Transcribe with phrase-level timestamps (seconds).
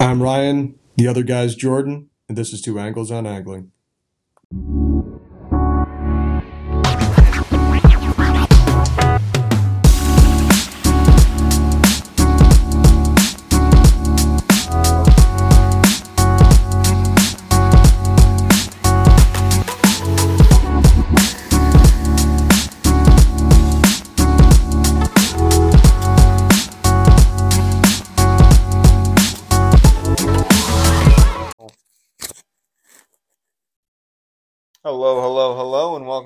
[0.00, 3.70] I'm Ryan, the other guy's Jordan, and this is Two Angles on Angling.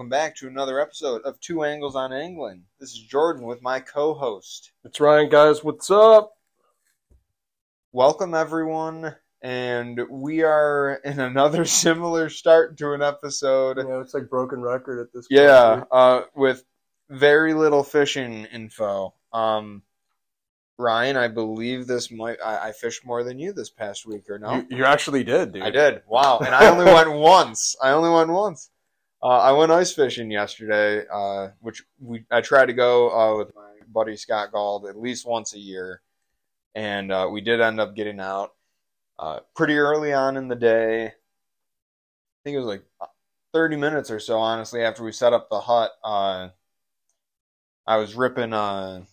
[0.04, 2.64] Welcome back to another episode of Two Angles on Angling.
[2.78, 4.70] This is Jordan with my co host.
[4.84, 5.64] It's Ryan, guys.
[5.64, 6.34] What's up?
[7.90, 13.78] Welcome, everyone, and we are in another similar start to an episode.
[13.78, 15.40] Yeah, it's like broken record at this point.
[15.40, 16.64] Yeah, uh, with
[17.08, 19.14] very little fishing info.
[19.32, 19.84] Um,
[20.76, 22.36] Ryan, I believe this might.
[22.44, 24.56] I, I fished more than you this past week, or no?
[24.68, 25.62] You, you actually did, dude.
[25.62, 26.02] I did.
[26.06, 26.40] Wow.
[26.44, 27.74] And I only went once.
[27.82, 28.68] I only went once.
[29.24, 33.54] Uh, I went ice fishing yesterday, uh, which we I try to go uh, with
[33.54, 36.02] my buddy Scott Gald at least once a year,
[36.74, 38.52] and uh, we did end up getting out
[39.18, 41.06] uh, pretty early on in the day.
[41.06, 41.12] I
[42.44, 42.84] think it was like
[43.54, 45.92] thirty minutes or so, honestly, after we set up the hut.
[46.04, 46.50] Uh,
[47.86, 49.06] I was ripping little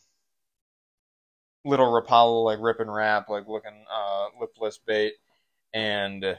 [1.64, 3.86] Rapala, like ripping Rap, like looking
[4.42, 5.14] lipless bait,
[5.74, 6.38] and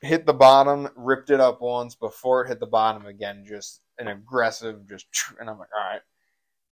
[0.00, 4.08] hit the bottom, ripped it up once before it hit the bottom again, just an
[4.08, 5.06] aggressive, just,
[5.40, 6.02] and I'm like, all right.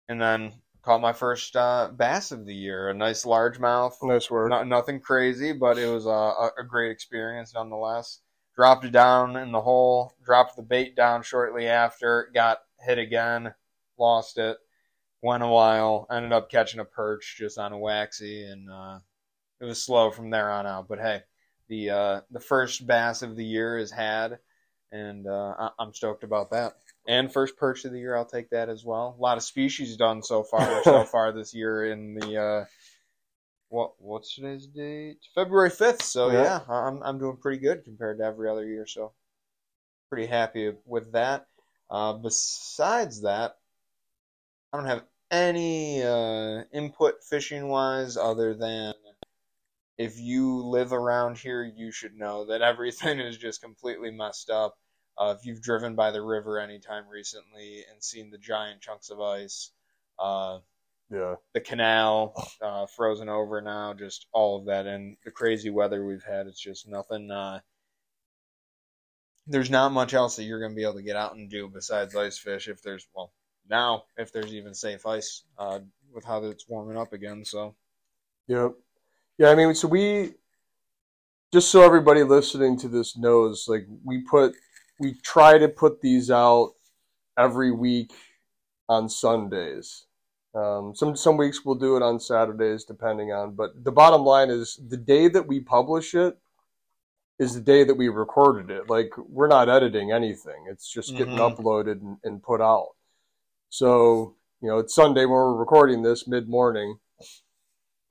[0.08, 0.54] And then
[0.84, 3.94] caught my first uh, bass of the year, a nice largemouth.
[4.04, 4.50] Nice work.
[4.50, 8.22] Not, nothing crazy, but it was a, a great experience nonetheless.
[8.56, 13.54] Dropped it down in the hole, dropped the bait down shortly after, got hit again,
[13.98, 14.58] lost it
[15.26, 19.00] went a while, ended up catching a perch just on a waxy, and uh,
[19.60, 20.88] it was slow from there on out.
[20.88, 21.22] But hey,
[21.68, 24.40] the uh, the first bass of the year is had,
[24.92, 26.74] and uh, I'm stoked about that.
[27.08, 29.16] And first perch of the year, I'll take that as well.
[29.18, 32.66] A lot of species done so far so far this year in the uh,
[33.70, 35.18] what what's today's date?
[35.34, 36.02] February fifth.
[36.02, 36.62] So yeah.
[36.68, 38.88] yeah, I'm I'm doing pretty good compared to every other year.
[38.88, 39.14] So
[40.10, 41.48] pretty happy with that.
[41.90, 43.58] Uh, besides that,
[44.72, 48.94] I don't have any uh, input fishing wise other than
[49.98, 54.78] if you live around here, you should know that everything is just completely messed up.
[55.18, 59.22] Uh, if you've driven by the river anytime recently and seen the giant chunks of
[59.22, 59.72] ice,
[60.20, 60.60] uh,
[61.10, 66.06] yeah, the canal uh, frozen over now, just all of that, and the crazy weather
[66.06, 67.32] we've had, it's just nothing.
[67.32, 67.60] Uh,
[69.48, 71.70] there's not much else that you're going to be able to get out and do
[71.70, 72.68] besides ice fish.
[72.68, 73.32] If there's well,
[73.70, 75.80] now if there's even safe ice uh,
[76.14, 77.46] with how it's warming up again.
[77.46, 77.76] So,
[78.48, 78.74] yep,
[79.38, 79.50] yeah.
[79.50, 80.34] I mean, so we
[81.54, 84.54] just so everybody listening to this knows, like we put
[85.00, 86.74] we try to put these out
[87.38, 88.14] every week
[88.90, 90.06] on Sundays.
[90.54, 93.56] Um, some some weeks we'll do it on Saturdays, depending on.
[93.56, 96.38] But the bottom line is the day that we publish it
[97.40, 98.90] is the day that we recorded it.
[98.90, 101.62] Like we're not editing anything; it's just getting mm-hmm.
[101.62, 102.92] uploaded and, and, put out.
[103.70, 107.00] So, you know, it's Sunday when we're recording this mid morning,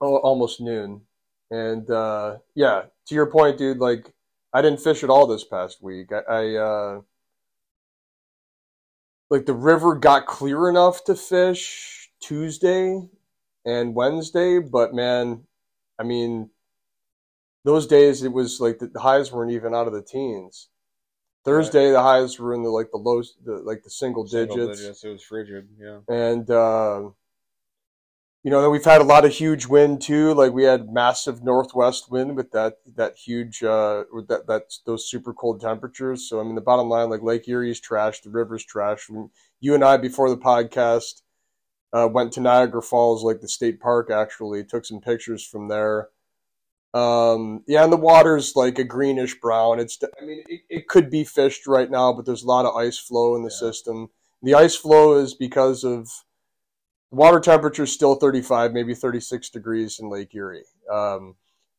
[0.00, 1.02] almost noon.
[1.50, 4.12] And uh, yeah, to your point, dude, like
[4.52, 6.10] I didn't fish at all this past week.
[6.12, 7.00] I, I uh,
[9.30, 13.08] like the river got clear enough to fish Tuesday
[13.64, 15.44] and Wednesday, but man,
[15.98, 16.50] I mean,
[17.64, 20.68] those days it was like the highs weren't even out of the teens.
[21.44, 24.80] Thursday, the highs were in the like the low, the, like the single, single digits.
[24.80, 25.04] digits.
[25.04, 25.98] It was frigid, yeah.
[26.08, 27.10] And uh,
[28.44, 30.32] you know, we've had a lot of huge wind too.
[30.34, 35.10] Like we had massive northwest wind with that that huge uh, with that that's those
[35.10, 36.28] super cold temperatures.
[36.28, 39.08] So I mean, the bottom line, like Lake Erie's trash, the river's trash.
[39.08, 41.22] And you and I before the podcast
[41.92, 44.10] uh, went to Niagara Falls, like the state park.
[44.10, 46.10] Actually, took some pictures from there
[46.94, 49.80] um, yeah, and the water's like a greenish brown.
[49.80, 52.76] It's, I mean, it, it could be fished right now, but there's a lot of
[52.76, 53.68] ice flow in the yeah.
[53.68, 54.10] system.
[54.44, 56.08] The ice flow is because of
[57.16, 60.64] water temperature is still 35, maybe 36 degrees in Lake Erie.
[60.90, 61.36] Um,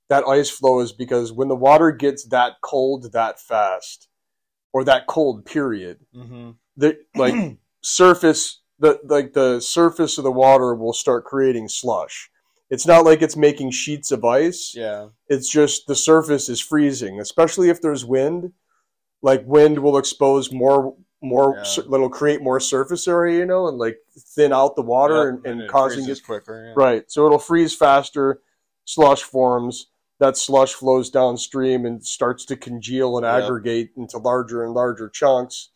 [0.09, 4.07] that ice flow is because when the water gets that cold that fast,
[4.73, 6.51] or that cold period, mm-hmm.
[6.75, 12.29] the like surface the like the surface of the water will start creating slush
[12.69, 14.73] it's not like it's making sheets of ice.
[14.75, 15.09] Yeah.
[15.27, 18.53] It's just the surface is freezing, especially if there's wind.
[19.21, 21.83] Like wind will expose more more yeah.
[21.83, 23.97] it'll create more surface area, you know, and like
[24.35, 26.67] thin out the water and, and, and causing it quicker.
[26.67, 26.73] Yeah.
[26.75, 27.11] Right.
[27.11, 28.41] So it'll freeze faster,
[28.85, 29.87] slush forms,
[30.19, 35.69] that slush flows downstream and starts to congeal and aggregate into larger and larger chunks.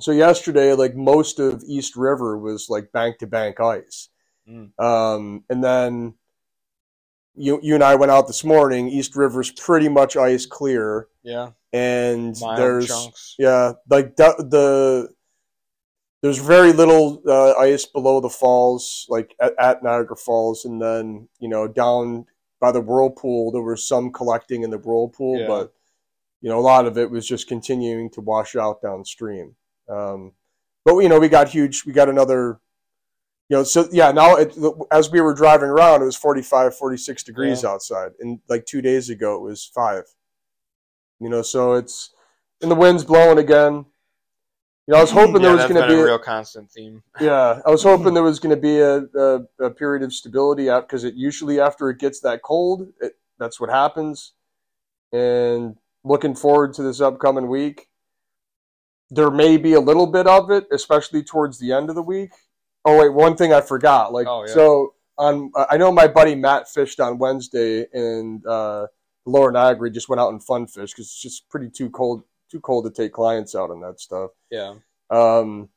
[0.00, 4.08] So yesterday, like most of East River was like bank to bank ice.
[4.48, 4.78] Mm.
[4.82, 6.14] Um, and then
[7.34, 8.88] you you and I went out this morning.
[8.88, 13.34] East River's pretty much ice clear, Yeah, and mild there's chunks.
[13.38, 15.08] yeah, like the, the
[16.22, 21.28] there's very little uh, ice below the falls, like at, at Niagara Falls, and then
[21.40, 22.26] you know down
[22.60, 25.46] by the whirlpool there was some collecting in the whirlpool, Yeah.
[25.48, 25.72] but
[26.42, 29.56] you know a lot of it was just continuing to wash out downstream.
[29.88, 30.32] Um,
[30.84, 32.60] but you know we got huge, we got another.
[33.52, 34.56] You know, so yeah, now it,
[34.90, 37.68] as we were driving around, it was 45, 46 degrees Yeah.
[37.68, 38.12] outside.
[38.18, 40.04] And like two days ago, it was five.
[41.20, 42.14] You know, so it's,
[42.62, 43.84] and the wind's blowing again.
[44.86, 47.02] You know, I was hoping yeah, there was going to be, a real constant theme.
[47.20, 50.70] yeah, I was hoping there was going to be a, a, a period of stability
[50.70, 54.32] out because it usually after it gets that cold, it, that's what happens.
[55.12, 57.88] And looking forward to this upcoming week.
[59.10, 62.30] There may be a little bit of it, especially towards the end of the week.
[62.84, 64.12] Oh wait, one thing I forgot.
[64.12, 64.52] Like Oh, yeah.
[64.52, 68.86] so on, I know my buddy Matt fished on Wednesday and uh,
[69.26, 72.60] Lower Niagara just went out and fun fished because it's just pretty too cold, too
[72.60, 74.30] cold to take clients out on that stuff.
[74.50, 74.74] Yeah,
[75.10, 75.68] Um,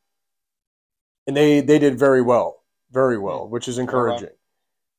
[1.27, 4.29] and they they did very well, very well, which is encouraging.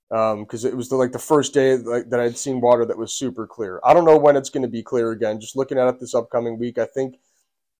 [0.08, 3.12] Because it was the, like the first day like, that I'd seen water that was
[3.12, 3.80] super clear.
[3.84, 5.40] I don't know when it's going to be clear again.
[5.40, 7.18] Just looking at it this upcoming week, I think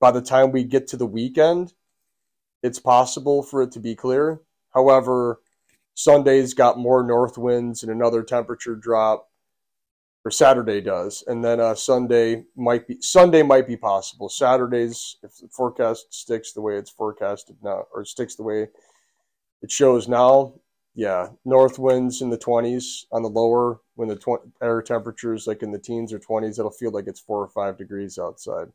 [0.00, 1.72] by the time we get to the weekend,
[2.66, 4.40] it's possible for it to be clear.
[4.74, 5.40] However,
[5.94, 9.30] Sunday's got more north winds and another temperature drop,
[10.24, 14.28] or Saturday does, and then uh, Sunday might be Sunday might be possible.
[14.28, 18.66] Saturdays, if the forecast sticks the way it's forecasted now, or sticks the way
[19.62, 20.54] it shows now,
[20.96, 25.62] yeah, north winds in the 20s on the lower when the tw- air temperatures like
[25.62, 28.72] in the teens or 20s, it'll feel like it's four or five degrees outside.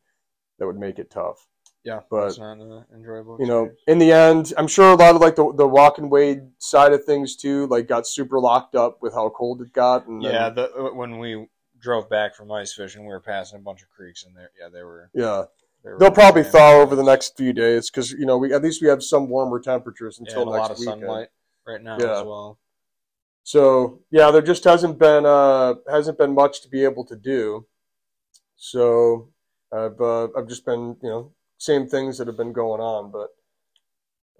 [0.57, 1.47] That would make it tough
[1.83, 3.37] yeah, But, it's not an enjoyable.
[3.39, 6.11] you know, in the end, I'm sure a lot of like the the walk and
[6.11, 10.07] wade side of things too, like got super locked up with how cold it got.
[10.07, 10.49] And then- yeah.
[10.49, 11.47] The, when we
[11.79, 14.51] drove back from ice fishing, we were passing a bunch of creeks in there.
[14.59, 15.09] Yeah, they were.
[15.13, 15.45] yeah.
[15.83, 18.61] They They'll probably yeah, thaw over the next few days because you know we at
[18.61, 20.99] least we have some warmer temperatures Yeah, until and a next lot of weekend.
[21.01, 21.27] sunlight
[21.65, 22.19] right now Yeah.
[22.19, 22.59] as well.
[23.43, 27.65] So yeah, there just hasn't been uh hasn't been much to be able to do.
[28.57, 29.29] So
[29.73, 31.31] I've uh, I've just been you know
[31.61, 33.29] same things that have been going on, but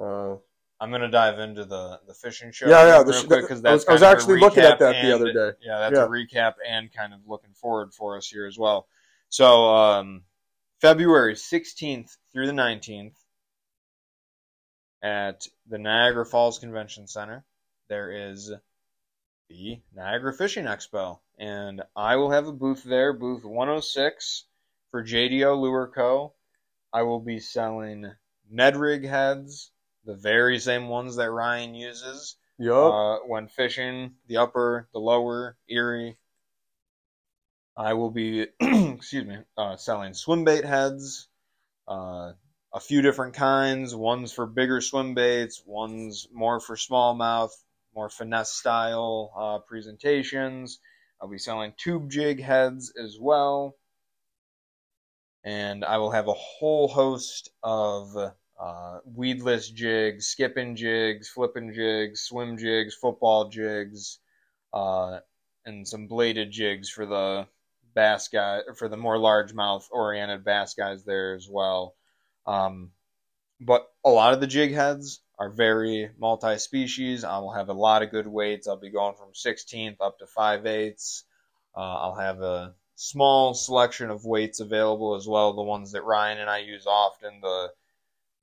[0.03, 0.35] uh,
[0.79, 2.68] I'm gonna dive into the the fishing show.
[2.68, 4.63] Yeah, yeah, real quick because I was- that's I was kind of a actually looking
[4.63, 5.51] at that the other day.
[5.62, 6.06] Yeah, that's Yeah.
[6.06, 8.88] a recap and kind of looking forward for us here as well.
[9.29, 10.23] So um,
[10.81, 13.13] February 16th through the 19th
[15.03, 17.45] at the Niagara Falls Convention Center,
[17.88, 18.51] there is
[19.50, 24.45] the Niagara Fishing Expo, and I will have a booth there, booth 106
[24.89, 26.33] for JDO Lure Co.
[26.93, 28.11] I will be selling
[28.49, 29.71] Ned rig heads,
[30.05, 35.57] the very same ones that Ryan uses yup, uh, when fishing the upper, the lower
[35.69, 36.17] Erie.
[37.77, 41.29] I will be, excuse me, uh, selling swim bait heads,
[41.88, 42.33] uh,
[42.73, 43.95] a few different kinds.
[43.95, 47.51] One's for bigger swim baits, one's more for smallmouth,
[47.95, 50.79] more finesse style uh, presentations.
[51.21, 53.75] I'll be selling tube jig heads as well.
[55.43, 58.15] And I will have a whole host of
[58.60, 64.19] uh, weedless jigs, skipping jigs, flipping jigs, swim jigs, football jigs,
[64.74, 65.19] uh,
[65.65, 67.48] and some bladed jigs for the
[67.95, 71.95] bass guy for the more largemouth oriented bass guys there as well.
[72.45, 72.91] Um,
[73.60, 77.24] but a lot of the jig heads are very multi-species.
[77.24, 78.67] I will have a lot of good weights.
[78.67, 81.24] I'll be going from 16th up to 5 eighths.
[81.75, 85.53] Uh, I'll have a small selection of weights available as well.
[85.53, 87.71] The ones that Ryan and I use often, the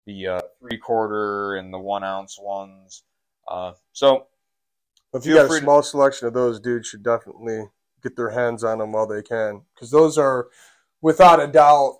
[0.06, 3.02] the uh, three quarter and the one ounce ones.
[3.46, 4.26] Uh, so
[5.12, 7.64] if you got a free to- small selection of those, dudes should definitely
[8.02, 10.48] get their hands on them while they can because those are
[11.00, 11.98] without a doubt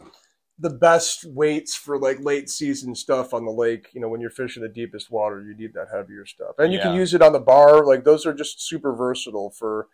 [0.59, 3.89] the best weights for like late season stuff on the lake.
[3.93, 6.81] You know, when you're fishing the deepest water, you need that heavier stuff, and you
[6.81, 7.85] can use it on the bar.
[7.85, 9.89] Like those are just super versatile for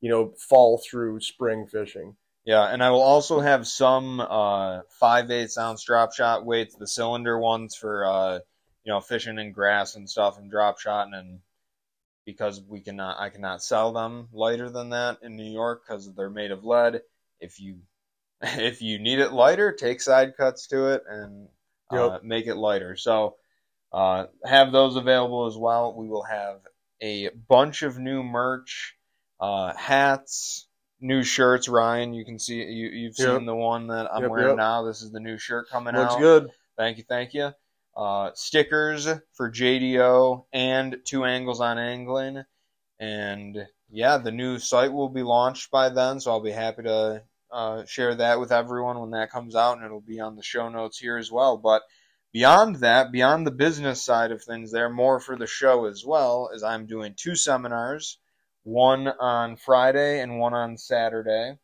[0.00, 2.16] you know fall through spring fishing.
[2.44, 6.86] Yeah, and I will also have some uh, five eighths ounce drop shot weights, the
[6.86, 8.34] cylinder ones for uh,
[8.84, 11.40] you know fishing in grass and stuff and drop shotting, and
[12.26, 16.30] because we cannot, I cannot sell them lighter than that in New York because they're
[16.30, 17.02] made of lead.
[17.40, 17.80] If you
[18.42, 21.48] if you need it lighter, take side cuts to it and
[21.90, 22.22] uh, Yep.
[22.22, 22.96] make it lighter.
[22.96, 23.36] So
[23.92, 25.94] uh, have those available as well.
[25.94, 26.60] We will have
[27.02, 28.96] a bunch of new merch,
[29.40, 30.66] uh, hats,
[31.00, 32.12] new shirts, Ryan.
[32.14, 34.56] You can see you you've seen the one that I'm Yep, wearing yep.
[34.56, 34.82] now.
[34.84, 36.18] This is the new shirt coming Looks out.
[36.20, 36.48] good.
[36.76, 37.52] Thank you, thank you.
[37.96, 42.44] Uh, stickers for JDO and Two Angles on Angling,
[43.00, 46.20] and yeah, the new site will be launched by then.
[46.20, 49.84] So I'll be happy to uh, share that with everyone when that comes out, and
[49.84, 51.56] it'll be on the show notes here as well.
[51.56, 51.82] But
[52.32, 56.50] beyond that, beyond the business side of things, there more for the show as well,
[56.54, 58.18] as I'm doing two seminars,
[58.64, 61.58] one on Friday and one on Saturday.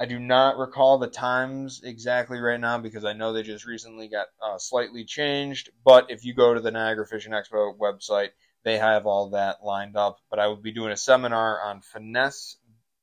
[0.00, 4.08] I do not recall the times exactly right now because I know they just recently
[4.08, 5.70] got uh, slightly changed.
[5.84, 8.30] But if you go to the Niagara Fishing Expo website,
[8.64, 10.18] they have all that lined up.
[10.30, 12.56] But I will be doing a seminar on finesse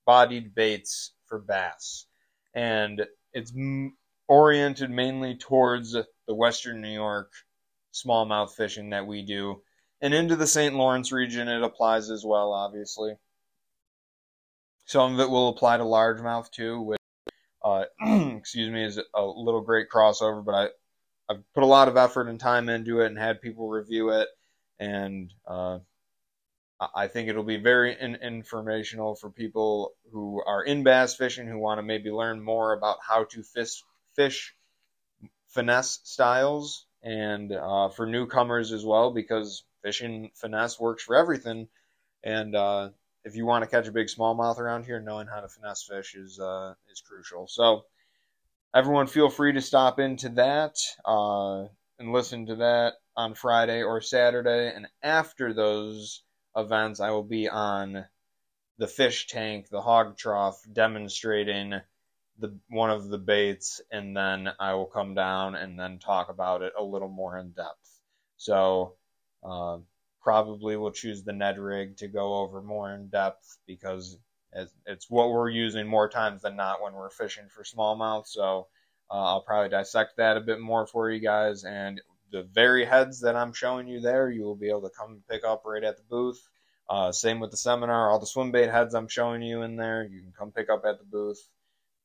[0.06, 2.08] bodied baits for bass.
[2.54, 3.96] And it's m-
[4.28, 7.32] oriented mainly towards the Western New York
[7.94, 9.62] smallmouth fishing that we do.
[10.02, 10.76] And into the St.
[10.76, 13.16] Lawrence region, it applies as well, obviously.
[14.86, 17.00] Some of it will apply to largemouth too, which,
[17.64, 17.86] uh,
[18.38, 20.44] excuse me, is a little great crossover.
[20.44, 20.70] But I,
[21.30, 24.28] I've put a lot of effort and time into it and had people review it,
[24.80, 25.80] and uh,
[26.80, 31.60] I- think it'll be very in- informational for people who are in bass fishing who
[31.60, 33.84] want to maybe learn more about how to fish
[34.16, 34.56] fish
[35.48, 41.68] finesse styles, and uh, for newcomers as well because fishing finesse works for everything,
[42.24, 42.90] and uh,
[43.24, 46.16] if you want to catch a big smallmouth around here, knowing how to finesse fish
[46.16, 47.48] is uh, is crucial.
[47.48, 47.86] So,
[48.74, 51.68] everyone, feel free to stop into that uh,
[52.00, 54.72] and listen to that on Friday or Saturday.
[54.76, 56.24] And after those
[56.56, 58.06] events, I will be on
[58.78, 61.82] the fish tank, the hog trough, demonstrating
[62.40, 66.64] the one of the baits, and then I will come down and then talk about
[66.64, 68.00] it a little more in depth.
[68.38, 68.96] So.
[69.44, 69.78] Uh,
[70.22, 74.18] probably will choose the Ned rig to go over more in depth because
[74.86, 78.28] it's, what we're using more times than not when we're fishing for smallmouth.
[78.28, 78.68] So
[79.10, 81.64] uh, I'll probably dissect that a bit more for you guys.
[81.64, 85.12] And the very heads that I'm showing you there, you will be able to come
[85.12, 86.42] and pick up right at the booth.
[86.90, 88.10] Uh, same with the seminar.
[88.10, 90.84] All the swim bait heads I'm showing you in there, you can come pick up
[90.86, 91.48] at the booth.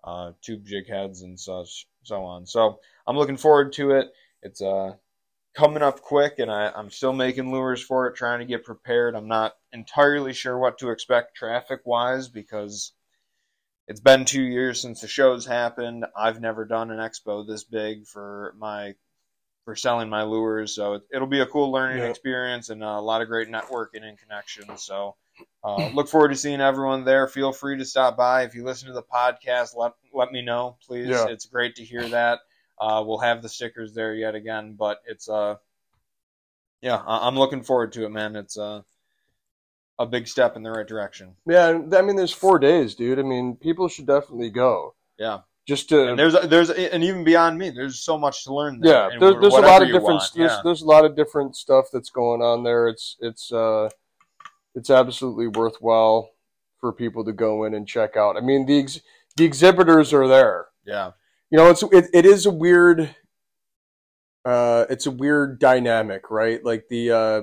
[0.05, 2.47] Uh, tube jig heads and such, so on.
[2.47, 4.12] So I'm looking forward to it.
[4.40, 4.93] It's uh,
[5.57, 9.15] coming up quick, and I, I'm still making lures for it, trying to get prepared.
[9.15, 12.93] I'm not entirely sure what to expect traffic wise because
[13.89, 16.05] it's been two years since the show's happened.
[16.17, 18.95] I've never done an expo this big for my
[19.65, 22.11] for selling my lures, so it, it'll be a cool learning Yeah.
[22.11, 24.85] experience and a lot of great networking and connections.
[24.85, 25.17] So.
[25.63, 27.29] Uh, look forward to seeing everyone there.
[27.29, 28.45] Feel free to stop by.
[28.45, 31.09] If you listen to the podcast, let let me know, please.
[31.09, 31.27] Yeah.
[31.27, 32.39] It's great to hear that.
[32.80, 35.56] Uh, we'll have the stickers there yet again, but it's uh,
[36.83, 38.37] yeah, I- I'm looking forward to it, man.
[38.37, 38.83] It's uh,
[39.99, 41.35] a big step in the right direction.
[41.47, 43.18] Yeah, I mean, there's four days, dude.
[43.18, 44.95] I mean, people should definitely go.
[45.18, 48.80] Yeah, Just to and there's there's and even beyond me, there's so much to learn.
[48.80, 50.61] There, yeah, and there, there's a lot of different want, there's, yeah.
[50.62, 52.88] there's a lot of different stuff that's going on there.
[52.88, 53.88] It's it's uh
[54.75, 56.28] it's absolutely worthwhile
[56.78, 58.37] for people to go in and check out.
[58.37, 59.00] I mean, the ex-
[59.37, 60.66] the exhibitors are there.
[60.85, 61.12] yeah,
[61.50, 63.15] You know, it's it, it is a weird
[64.45, 66.65] uh it's a weird dynamic, right?
[66.65, 67.43] Like the uh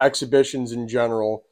[0.00, 1.44] exhibitions in general.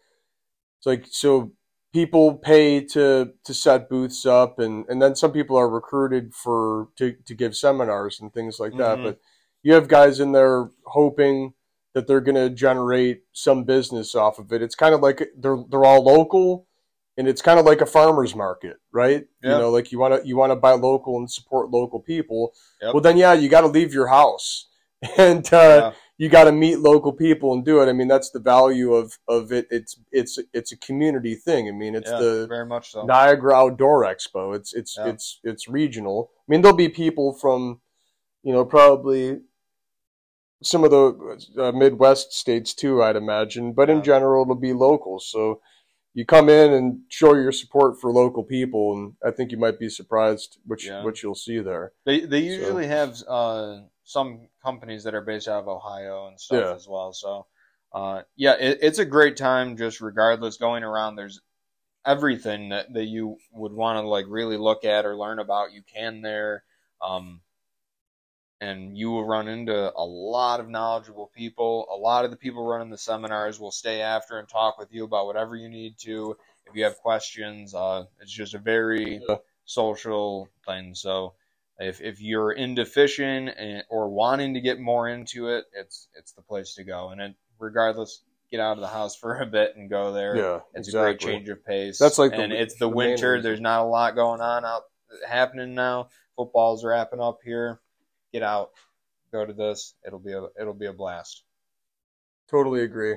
[0.79, 1.53] It's like so
[1.93, 6.89] people pay to to set booths up and and then some people are recruited for
[6.97, 9.05] to to give seminars and things like that Mhm.
[9.05, 9.21] but
[9.63, 11.55] you have guys in there hoping
[11.95, 15.57] that they're going to generate some business off of it it's kind of like they're
[15.71, 16.67] they're all local
[17.17, 19.53] and it's kind of like a farmers market right Yeah.
[19.53, 22.53] you know like you want to you want to buy local and support local people
[22.83, 22.95] Yep.
[22.95, 24.69] well then yeah you got to leave your house
[25.19, 27.91] and uh yeah, you got to meet local people and do it.
[27.91, 29.67] I mean, that's the value of of it.
[29.71, 31.69] It's it's it's a community thing.
[31.69, 33.05] I mean, it's yeah, the very much so.
[33.05, 34.57] Niagara Outdoor Expo.
[34.57, 36.31] It's it's it's it's regional.
[36.33, 37.81] I mean, there'll be people from,
[38.43, 39.41] you know, probably
[40.63, 43.03] some of the uh, Midwest states too.
[43.03, 45.21] I'd imagine, but in general, it'll be local.
[45.21, 45.61] So
[46.17, 49.79] you come in and show your support for local people, and I think you might
[49.79, 51.05] be surprised which Yeah.
[51.05, 51.93] what you'll see there.
[52.07, 56.65] They they usually have uh, some companies that are based out of Ohio and stuff
[56.65, 56.75] Yeah.
[56.75, 57.13] as well.
[57.13, 57.47] So
[57.93, 59.77] uh, yeah, it, it's a great time.
[59.77, 61.43] Just regardless, going around, there's
[62.07, 65.73] everything that, that you would want to like really look at or learn about.
[65.73, 66.65] You can there,
[67.07, 67.43] um,
[68.61, 71.87] and you will run into a lot of knowledgeable people.
[71.93, 75.05] A lot of the people running the seminars will stay after and talk with you
[75.05, 76.37] about whatever you need to.
[76.67, 79.21] If you have questions, uh, it's just a very
[79.67, 80.95] social thing.
[80.95, 81.35] So
[81.79, 86.33] if if you're into fishing and, or wanting to get more into it, it's it's
[86.33, 87.11] the place to go.
[87.11, 90.37] And it, regardless, get out of the house for a bit and go there.
[90.37, 91.11] Yeah, It's exactly.
[91.11, 91.99] a great change of pace.
[91.99, 93.41] That's like the- it's the, the winter.
[93.43, 94.85] There's not a lot going on out
[95.29, 96.09] happening now.
[96.37, 97.81] Football's wrapping up here.
[98.37, 98.73] Get out,
[99.33, 99.95] go to this.
[100.07, 101.43] It'll be a it'll be a blast.
[102.51, 103.15] Totally agree.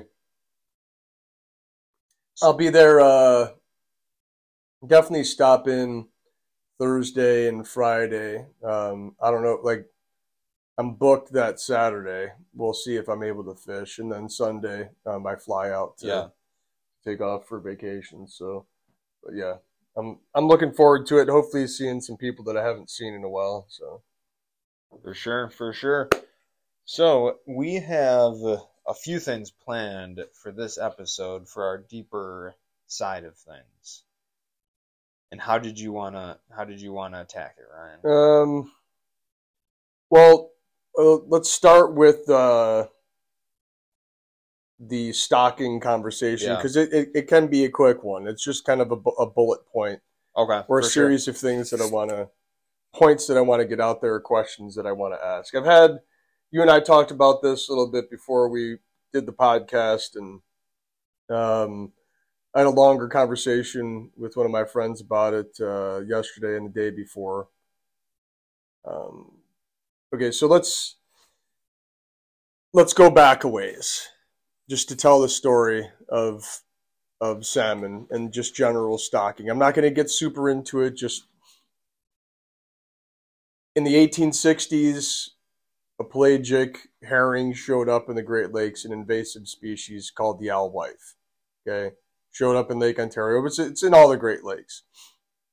[2.42, 3.00] I'll be there.
[3.00, 3.48] Uh,
[4.86, 6.06] definitely stop in
[6.78, 8.46] Thursday and Friday.
[8.64, 9.84] Um, I don't know, like
[10.78, 12.32] I'm booked that Saturday.
[12.54, 16.06] We'll see if I'm able to fish, and then Sunday um, I fly out to
[16.06, 16.28] Yeah.
[17.04, 18.26] take off for vacation.
[18.26, 18.64] So,
[19.22, 19.56] but yeah,
[19.98, 21.28] I'm I'm looking forward to it.
[21.28, 23.66] Hopefully, seeing some people that I haven't seen in a while.
[23.68, 24.02] So
[24.98, 26.08] For sure, for sure.
[26.84, 28.34] So we have
[28.86, 32.56] a few things planned for this episode for our deeper
[32.86, 34.02] side of things.
[35.30, 38.00] And how did you wanna how did you wanna attack it, Ryan?
[38.04, 38.72] Um,
[40.10, 40.50] well,
[40.98, 42.88] uh, let's start with uh,
[44.80, 46.56] the stocking conversation Yeah.
[46.56, 48.26] because it, it, it can be a quick one.
[48.26, 50.00] It's just kind of a, bu- a bullet point
[50.36, 50.62] Okay.
[50.68, 51.04] or a for sure.
[51.04, 52.28] series of things that I want to,
[52.92, 55.54] points that I want to get out there, questions that I want to ask.
[55.54, 56.00] I've had,
[56.50, 58.78] you and I talked about this a little bit before we
[59.12, 60.40] did the podcast, and
[61.30, 61.92] um,
[62.54, 66.72] I had a longer conversation with one of my friends about it uh, yesterday and
[66.72, 67.48] the day before.
[68.84, 69.32] Um,
[70.14, 70.96] okay, so let's
[72.72, 74.08] let's go back a ways,
[74.68, 76.62] just to tell the story of
[77.20, 79.50] of salmon and just general stocking.
[79.50, 80.96] I'm not going to get super into it.
[80.96, 81.24] Just
[83.74, 85.30] in the 1860s,
[85.98, 91.14] a pelagic herring showed up in the Great Lakes, an invasive species called the alewife.
[91.66, 91.94] Okay,
[92.30, 93.44] showed up in Lake Ontario.
[93.44, 94.82] It's it's in all the Great Lakes,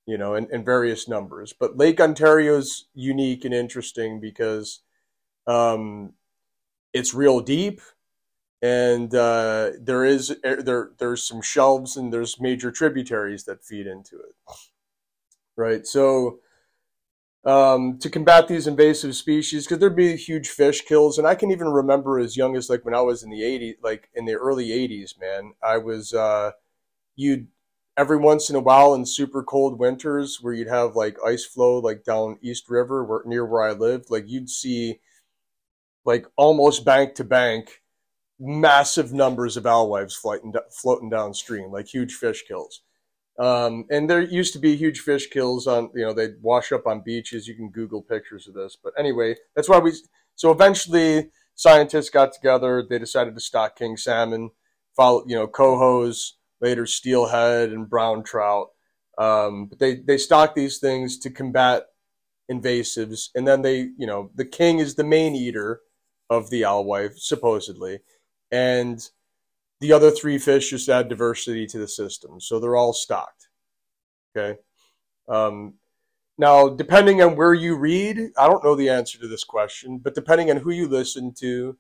[0.05, 1.53] you know, in, in various numbers.
[1.57, 4.81] But Lake Ontario's unique and interesting because
[5.47, 6.13] um,
[6.93, 7.81] it's real deep
[8.61, 14.15] and uh, there is there there's some shelves and there's major tributaries that feed into
[14.15, 14.35] it
[15.55, 16.39] right so
[17.47, 21.49] um, to combat these invasive species because there'd be huge fish kills and i can
[21.49, 24.33] even remember as young as like when i was in the 80s like in the
[24.33, 26.51] early 80s man i was uh,
[27.15, 27.47] you'd
[27.95, 31.79] every once in a while in super cold winters where you'd have like ice flow
[31.79, 34.99] like down east river where, near where i lived like you'd see
[36.05, 37.81] like almost bank to bank
[38.39, 42.81] massive numbers of alewives floating, floating downstream, like huge fish kills.
[43.39, 46.87] Um, and there used to be huge fish kills on, you know, they'd wash up
[46.87, 47.47] on beaches.
[47.47, 48.75] You can Google pictures of this.
[48.81, 49.93] But anyway, that's why we,
[50.35, 52.83] so eventually scientists got together.
[52.87, 54.51] They decided to stock king salmon,
[54.95, 58.69] follow, you know, cohos, later steelhead and brown trout.
[59.17, 61.87] Um, but they, they stock these things to combat
[62.51, 63.29] invasives.
[63.35, 65.81] And then they, you know, the king is the main eater
[66.29, 67.99] of the alewife, supposedly
[68.51, 69.09] and
[69.79, 72.39] the other three fish just add diversity to the system.
[72.39, 73.49] So they're all stocked.
[74.35, 74.59] Okay.
[75.27, 75.75] Um,
[76.37, 80.15] now, depending on where you read, I don't know the answer to this question, but
[80.15, 81.77] depending on who you listen to,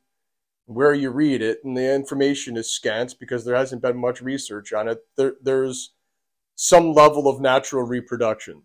[0.65, 4.73] where you read it, and the information is scant because there hasn't been much research
[4.73, 5.93] on it, there, there's
[6.55, 8.63] some level of natural reproduction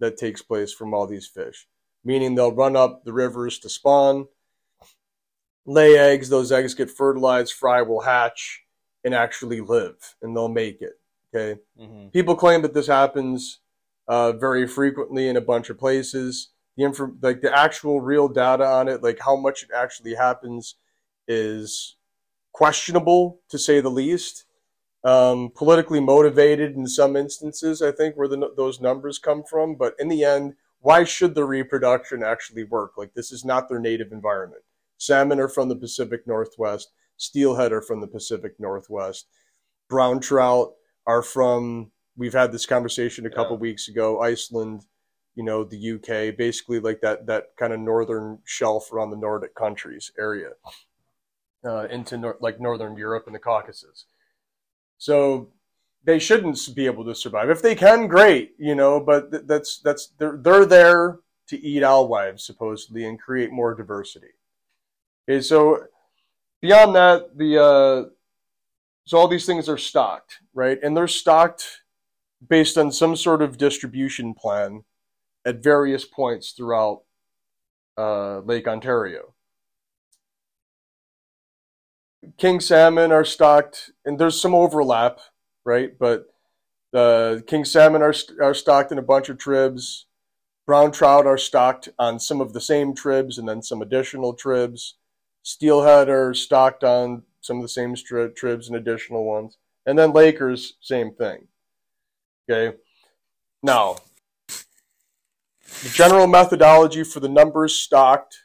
[0.00, 1.68] that takes place from all these fish,
[2.04, 4.26] meaning they'll run up the rivers to spawn
[5.66, 8.62] lay eggs, those eggs get fertilized, fry will hatch
[9.06, 10.98] and actually live, and they'll make it.
[11.34, 11.60] Okay.
[11.80, 12.12] Mhm.
[12.12, 13.60] People claim that this happens
[14.08, 16.48] uh, very frequently in a bunch of places.
[16.76, 20.74] The inf- like the actual real data on it, like how much it actually happens,
[21.28, 21.96] is
[22.52, 24.44] questionable to say the least.
[25.04, 29.76] Um, politically motivated in some instances, I think, where the, those numbers come from.
[29.76, 32.92] But in the end, why should the reproduction actually work?
[32.96, 34.62] Like this is not their native environment.
[34.98, 36.90] Salmon are from the Pacific Northwest.
[37.16, 39.26] Steelhead are from the Pacific Northwest.
[39.88, 40.72] Brown trout
[41.06, 43.60] are from, we've had this conversation a couple Yeah.
[43.60, 44.82] weeks ago, Iceland,
[45.34, 49.54] you know, the UK, basically like that, that kind of northern shelf around the Nordic
[49.54, 50.50] countries area
[51.64, 54.06] uh, into nor- like Northern Europe and the Caucasus.
[54.98, 55.50] So
[56.04, 57.50] they shouldn't be able to survive.
[57.50, 61.82] If they can, great, you know, but th- that's, that's, they're, they're there to eat
[61.82, 64.28] alewives supposedly and create more diversity.
[65.28, 65.84] Okay, so
[66.60, 68.10] beyond that, the uh,
[69.04, 70.78] so all these things are stocked, right?
[70.82, 71.82] And they're stocked
[72.46, 74.84] based on some sort of distribution plan
[75.44, 77.02] at various points throughout
[77.96, 79.34] uh, Lake Ontario.
[82.36, 85.20] King salmon are stocked, and there's some overlap,
[85.64, 85.96] right?
[85.96, 86.26] But
[86.92, 90.06] the king salmon are are stocked in a bunch of tribs.
[90.66, 94.96] Brown trout are stocked on some of the same tribs, and then some additional tribs
[95.46, 99.58] steelhead are stocked on some of the same stri- tribs and additional ones.
[99.86, 101.46] And then Lakers, same thing.
[102.50, 102.76] Okay.
[103.62, 103.98] Now,
[104.88, 108.38] the general methodology for the numbers stocked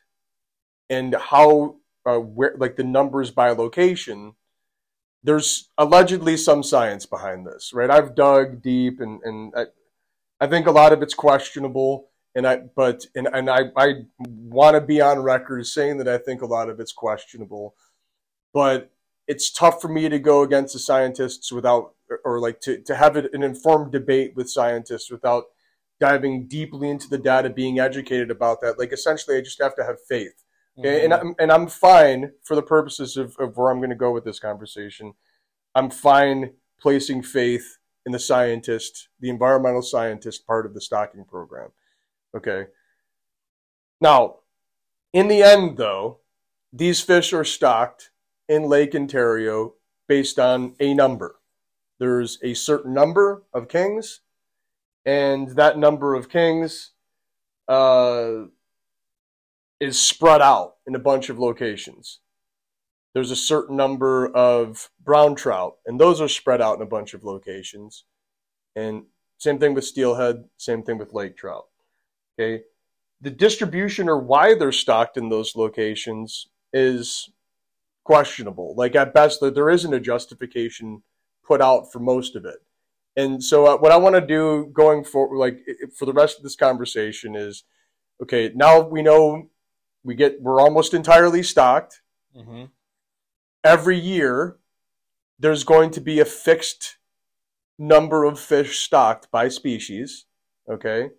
[0.92, 4.36] and how, uh, where, like the numbers by location,
[5.24, 7.90] there's allegedly some science behind this, right?
[7.90, 9.66] I've dug deep and, and I,
[10.40, 13.94] I think a lot of it's questionable and I but and, and I, I
[14.26, 17.76] want to be on record saying that I think a lot of it's questionable,
[18.54, 18.92] but
[19.28, 21.94] it's tough for me to go against the scientists without
[22.26, 25.46] or like to, to have an informed debate with scientists without
[26.00, 28.80] diving deeply into the data, being educated about that.
[28.80, 30.44] Like essentially, I just have to have faith.
[30.80, 31.02] Okay?
[31.02, 31.06] Mm-hmm.
[31.06, 34.12] And I'm and I'm fine for the purposes of, of where I'm going to go
[34.12, 35.14] with this conversation.
[35.76, 41.70] I'm fine placing faith in the scientist, the environmental scientist part of the stocking program.
[42.36, 42.68] Okay.
[44.00, 44.38] Now,
[45.14, 46.20] in the end, though,
[46.72, 48.12] these fish are stocked
[48.48, 49.76] in Lake Ontario
[50.08, 51.36] based on a number.
[52.00, 54.22] There's a certain number of kings,
[55.06, 56.92] and that number of kings
[57.68, 58.46] uh,
[59.80, 62.20] is spread out in a bunch of locations.
[63.14, 67.14] There's a certain number of brown trout, and those are spread out in a bunch
[67.14, 68.06] of locations.
[68.76, 69.04] And
[69.38, 71.66] same thing with steelhead, same thing with lake trout.
[72.42, 72.64] Okay.
[73.22, 77.30] The distribution or why they're stocked in those locations is
[78.04, 78.74] questionable.
[78.76, 81.04] Like at best, there isn't a justification
[81.46, 82.58] put out for most of it.
[83.16, 85.60] And so, uh, what I want to do going forward, like
[85.98, 87.64] for the rest of this conversation, is
[88.24, 88.52] okay.
[88.56, 89.50] Now we know
[90.04, 92.02] we get we're almost entirely stocked.
[92.36, 92.66] Mm-hmm.
[93.64, 94.58] Every year,
[95.38, 96.98] there's going to be a fixed
[97.78, 100.26] number of fish stocked by species.
[100.70, 101.10] Okay,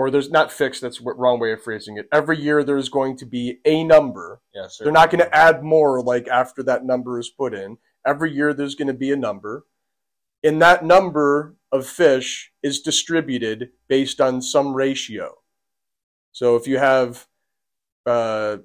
[0.00, 0.80] or there's not fixed.
[0.80, 2.08] That's the wrong way of phrasing it.
[2.10, 4.40] Every year there's going to be a number.
[4.54, 4.78] Yes.
[4.78, 7.76] They're not going to add more like after that number is put in.
[8.06, 9.66] Every year there's going to be a number.
[10.42, 15.34] And that number of fish is distributed based on some ratio.
[16.32, 17.26] So if you have,
[18.06, 18.56] uh,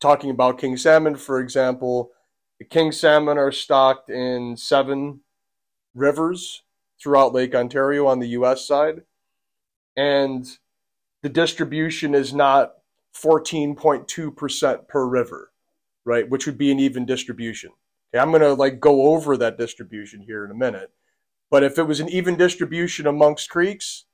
[0.00, 2.10] talking about king salmon, for example,
[2.58, 5.20] the king salmon are stocked in seven
[5.94, 6.62] rivers
[6.98, 8.66] throughout Lake Ontario on the U.S.
[8.66, 9.02] side.
[9.94, 10.46] And
[11.22, 12.74] the distribution is not
[13.16, 15.52] 14.2% per river,
[16.04, 16.28] right?
[16.28, 17.70] Which would be an even distribution.
[18.12, 20.90] Okay, I'm going to like go over that distribution here in a minute.
[21.50, 24.04] But if it was an even distribution amongst creeks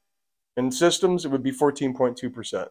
[0.56, 2.68] and systems, it would be 14.2%,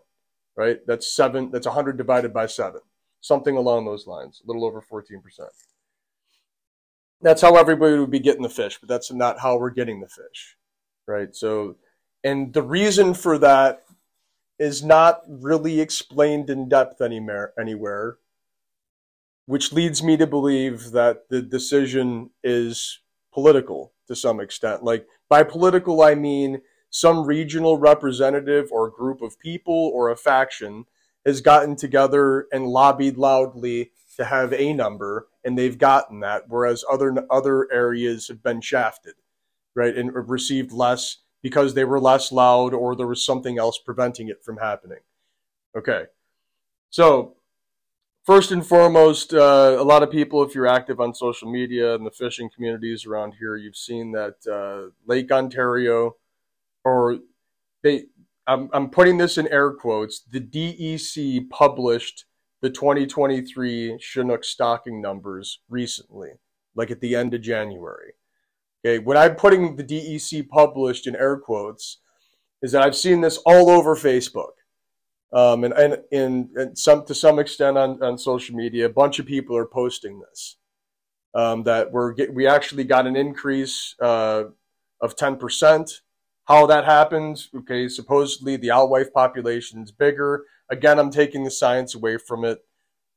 [0.58, 0.80] right?
[0.88, 2.82] That's seven, that's 100 divided by seven,
[3.22, 5.22] something along those lines, a little over 14%.
[7.22, 10.10] That's how everybody would be getting the fish, but that's not how we're getting the
[10.10, 10.58] fish,
[11.08, 11.36] right?
[11.36, 11.78] So,
[12.24, 13.84] and the reason for that
[14.58, 18.18] is not really explained in depth anywhere, anywhere,
[19.46, 23.00] which leads me to believe that the decision is
[23.34, 24.84] political to some extent.
[24.84, 30.86] Like, by political, I mean some regional representative or group of people or a faction
[31.26, 36.86] has gotten together and lobbied loudly to have a number, and they've gotten that, whereas
[36.90, 39.16] other other areas have been shafted,
[39.76, 44.30] right, and received less because they were less loud or there was something else preventing
[44.30, 44.98] it from happening.
[45.78, 46.06] Okay.
[46.90, 47.36] So,
[48.24, 52.04] first and foremost, uh, a lot of people, if you're active on social media and
[52.04, 56.16] the fishing communities around here, you've seen that uh, Lake Ontario,
[56.84, 57.20] or
[57.84, 58.06] they,
[58.48, 62.26] I'm, I'm putting this in air quotes, the DEC published
[62.64, 66.32] the 2023 Chinook stocking numbers recently,
[66.74, 68.14] like at the end of January.
[68.86, 71.98] Okay, when I'm putting the DEC published in air quotes,
[72.62, 74.52] is that I've seen this all over Facebook,
[75.34, 78.86] um, and, and, and, and some to some extent on, on social media.
[78.86, 80.58] A bunch of people are posting this.
[81.34, 84.44] Um, that we're get, we actually got an increase uh,
[85.02, 86.02] of ten percent.
[86.46, 87.44] How that happened?
[87.58, 90.46] Okay, supposedly the alewife population is bigger.
[90.70, 92.60] Again, I'm taking the science away from it.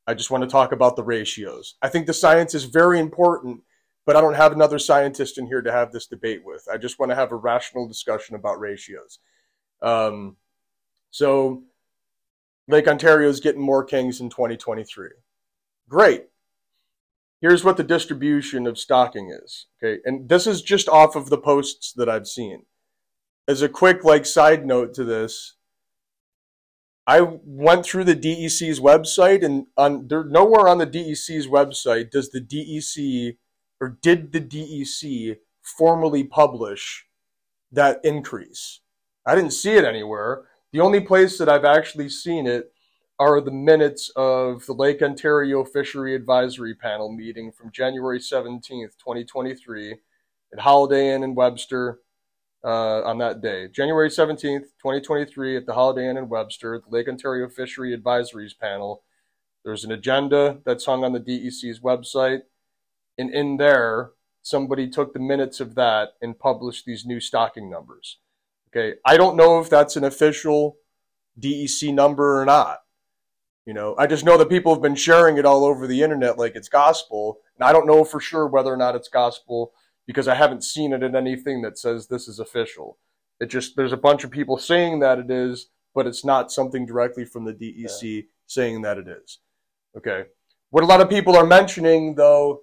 [0.07, 1.75] I just want to talk about the ratios.
[1.83, 3.61] I think the science is very important
[4.09, 6.67] but I don't have another scientist in here to have this debate with.
[6.67, 9.19] I just want to have a rational discussion about ratios.
[9.83, 10.37] Um,
[11.11, 11.61] so
[12.67, 15.09] Lake Ontario is getting more kings in 2023.
[15.87, 16.23] Great.
[17.39, 19.67] Here's what the distribution of stocking is.
[19.77, 22.63] Okay, and this is just off of the posts that I've seen.
[23.47, 25.53] As a quick like side note to this,
[27.05, 32.31] I went through the DEC's website, and on there nowhere on the DEC's website does
[32.31, 33.37] the DEC
[33.81, 37.05] or did the DEC formally publish
[37.71, 38.81] that increase?
[39.25, 40.45] I didn't see it anywhere.
[40.71, 42.71] The only place that I've actually seen it
[43.19, 49.97] are the minutes of the Lake Ontario Fishery Advisory Panel meeting from January 17th, 2023
[50.53, 51.99] at Holiday Inn in Webster
[52.63, 53.67] uh, on that day.
[53.67, 59.03] January 17th, 2023 at the Holiday Inn in Webster, the Lake Ontario Fishery Advisories Panel.
[59.65, 62.41] There's an agenda that's hung on the DEC's website.
[63.19, 68.17] And in there, somebody took the minutes of that and published these new stocking numbers.
[68.69, 70.77] Okay, I don't know if that's an official
[71.37, 72.79] DEC number or not.
[73.65, 76.37] You know, I just know that people have been sharing it all over the internet
[76.37, 79.73] like it's gospel, and I don't know for sure whether or not it's gospel
[80.07, 82.97] because I haven't seen it in anything that says this is official.
[83.41, 86.85] It just there's a bunch of people saying that it is, but it's not something
[86.85, 88.21] directly from the DEC yeah.
[88.47, 89.39] saying that it is.
[89.97, 90.23] Okay.
[90.69, 92.61] What a lot of people are mentioning though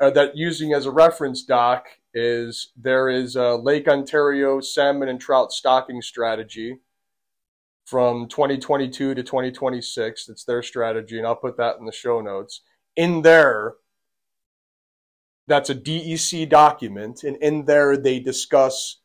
[0.00, 5.20] uh, that using as a reference doc is there is a Lake Ontario salmon and
[5.20, 6.78] trout stocking strategy
[7.84, 10.28] from 2022 to 2026.
[10.28, 12.62] It's their strategy, and I'll put that in the show notes.
[12.96, 13.74] In there,
[15.46, 19.00] that's a DEC document, and in there they discuss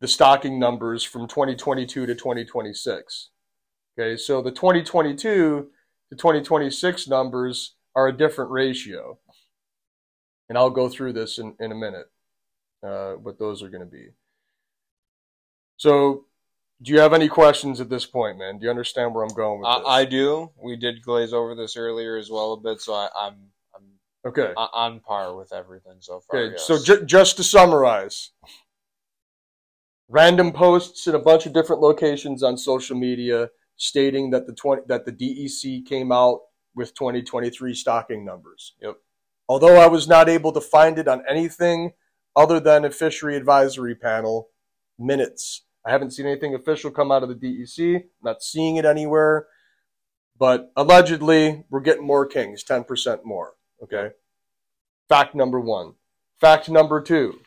[0.00, 3.30] the stocking numbers from 2022 to 2026.
[3.98, 9.18] Okay, so the 2022 to 2026 numbers are a different ratio.
[10.52, 12.10] And I'll go through this in, in a minute,
[12.86, 14.08] uh, what those are going to be.
[15.78, 16.26] So,
[16.82, 18.58] do you have any questions at this point, man?
[18.58, 19.84] Do you understand where I'm going with this?
[19.88, 20.50] I, do.
[20.62, 23.34] We did glaze over this earlier as well a bit, so I, am
[23.74, 23.80] I'm,
[24.26, 26.38] I'm okay on par with everything so far.
[26.38, 26.66] Okay, yes.
[26.66, 28.32] so j- just to summarize,
[30.10, 34.82] random posts in a bunch of different locations on social media stating that the 20,
[34.88, 36.40] that the DEC came out
[36.74, 38.74] with 2023 stocking numbers.
[38.82, 38.96] Yep.
[39.52, 41.92] Although I was not able to find it on anything
[42.34, 44.48] other than a fishery advisory panel
[44.98, 45.66] minutes.
[45.84, 48.04] I haven't seen anything official come out of the DEC.
[48.22, 49.48] Not seeing it anywhere.
[50.38, 53.52] But allegedly, we're getting more kings, 10% more.
[53.82, 54.12] Okay.
[55.10, 55.96] Fact number one.
[56.40, 57.40] Fact number two.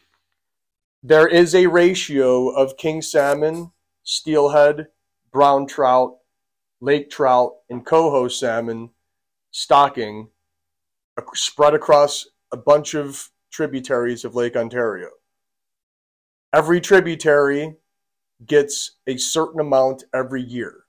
[1.01, 3.71] There is a ratio of king salmon,
[4.03, 4.89] steelhead,
[5.31, 6.17] brown trout,
[6.79, 8.91] lake trout, and coho salmon
[9.49, 10.29] stocking
[11.34, 15.10] spread across a bunch of tributaries of Lake Ontario.
[16.54, 17.75] Every tributary
[18.45, 20.86] gets a certain amount every year.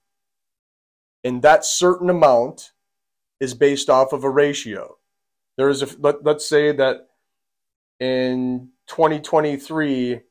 [1.23, 2.71] And that certain amount
[3.39, 4.97] is based off of a ratio.
[5.57, 7.07] There is a let, let's say that
[7.99, 10.21] in 2023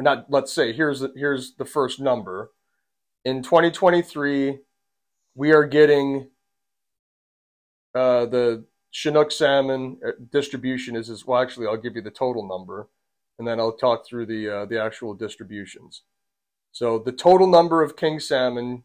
[0.00, 2.52] not let's say here's the, here's the first number.
[3.24, 4.60] In 2023
[5.34, 6.30] we are getting
[7.98, 11.42] uh, the Chinook salmon uh, distribution is as well.
[11.42, 12.88] Actually, I'll give you the total number,
[13.38, 16.02] and then I'll talk through the uh, the actual distributions.
[16.72, 18.84] So the total number of king salmon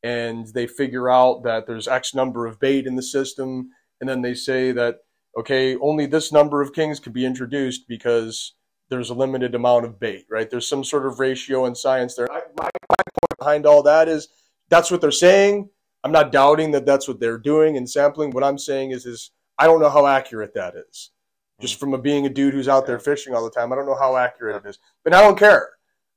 [0.02, 4.22] and they figure out that there's X number of bait in the system, and then
[4.22, 4.98] they say that
[5.38, 8.54] okay, only this number of kings can be introduced because
[8.88, 10.50] there's a limited amount of bait, right?
[10.50, 12.30] There's some sort of ratio in science there.
[12.32, 14.28] I, my, my point behind all that is
[14.68, 15.70] that's what they're saying.
[16.04, 18.30] I'm not doubting that that's what they're doing and sampling.
[18.30, 21.11] What I'm saying is, is I don't know how accurate that is.
[21.61, 21.80] Just mm.
[21.80, 23.98] from a, being a dude who's out there fishing all the time, I don't know
[23.98, 25.70] how accurate it is, but I don't care.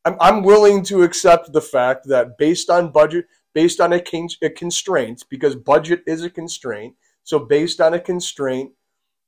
[0.05, 4.29] I'm, I'm willing to accept the fact that based on budget, based on a, kin-
[4.41, 6.95] a constraint, because budget is a constraint.
[7.23, 8.71] So based on a constraint,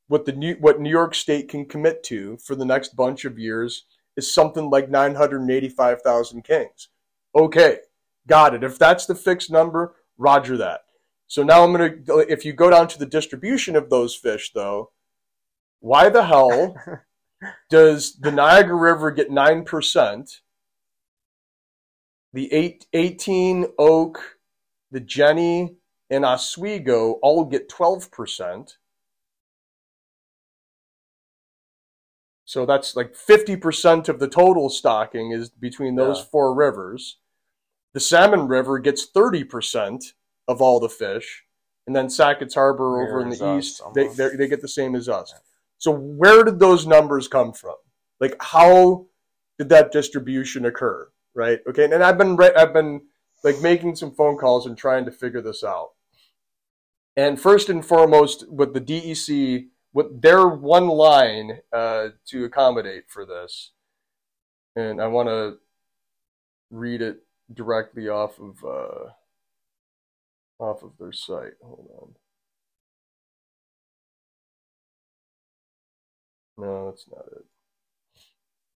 [0.07, 3.39] what the new, what New York State can commit to for the next bunch of
[3.39, 6.89] years is something like 985,000 kings.
[7.35, 7.77] Okay,
[8.27, 8.63] got it.
[8.63, 10.81] If that's the fixed number, roger that.
[11.27, 14.51] So now I'm going to, if you go down to the distribution of those fish,
[14.53, 14.91] though,
[15.79, 16.75] why the hell
[17.69, 20.39] does the Niagara River get 9%?
[22.33, 24.37] The eight, 18 Oak,
[24.91, 25.75] the Genny,
[26.09, 28.77] and Oswego all get 12%.
[32.45, 36.25] So that's like 50% of the total stocking is between those Yeah.
[36.25, 37.19] four rivers.
[37.93, 40.13] The Salmon River gets 30%
[40.47, 41.45] of all the fish.
[41.85, 44.17] And then Sackets Harbor over in the east, they, almost.
[44.17, 45.33] they they get the same as us.
[45.77, 47.75] So where did those numbers come from?
[48.19, 49.07] Like how
[49.57, 51.09] did that distribution occur?
[51.35, 51.59] Right?
[51.67, 51.85] Okay.
[51.85, 53.01] And I've been I've been
[53.43, 55.91] like making some phone calls and trying to figure this out.
[57.15, 63.25] And first and foremost, with the DEC, with their one line uh, to accommodate for
[63.25, 63.71] this,
[64.75, 65.57] and I want to
[66.71, 69.09] read it directly off of uh,
[70.59, 71.53] off of their site.
[71.61, 72.15] Hold on.
[76.57, 77.45] No, that's not it.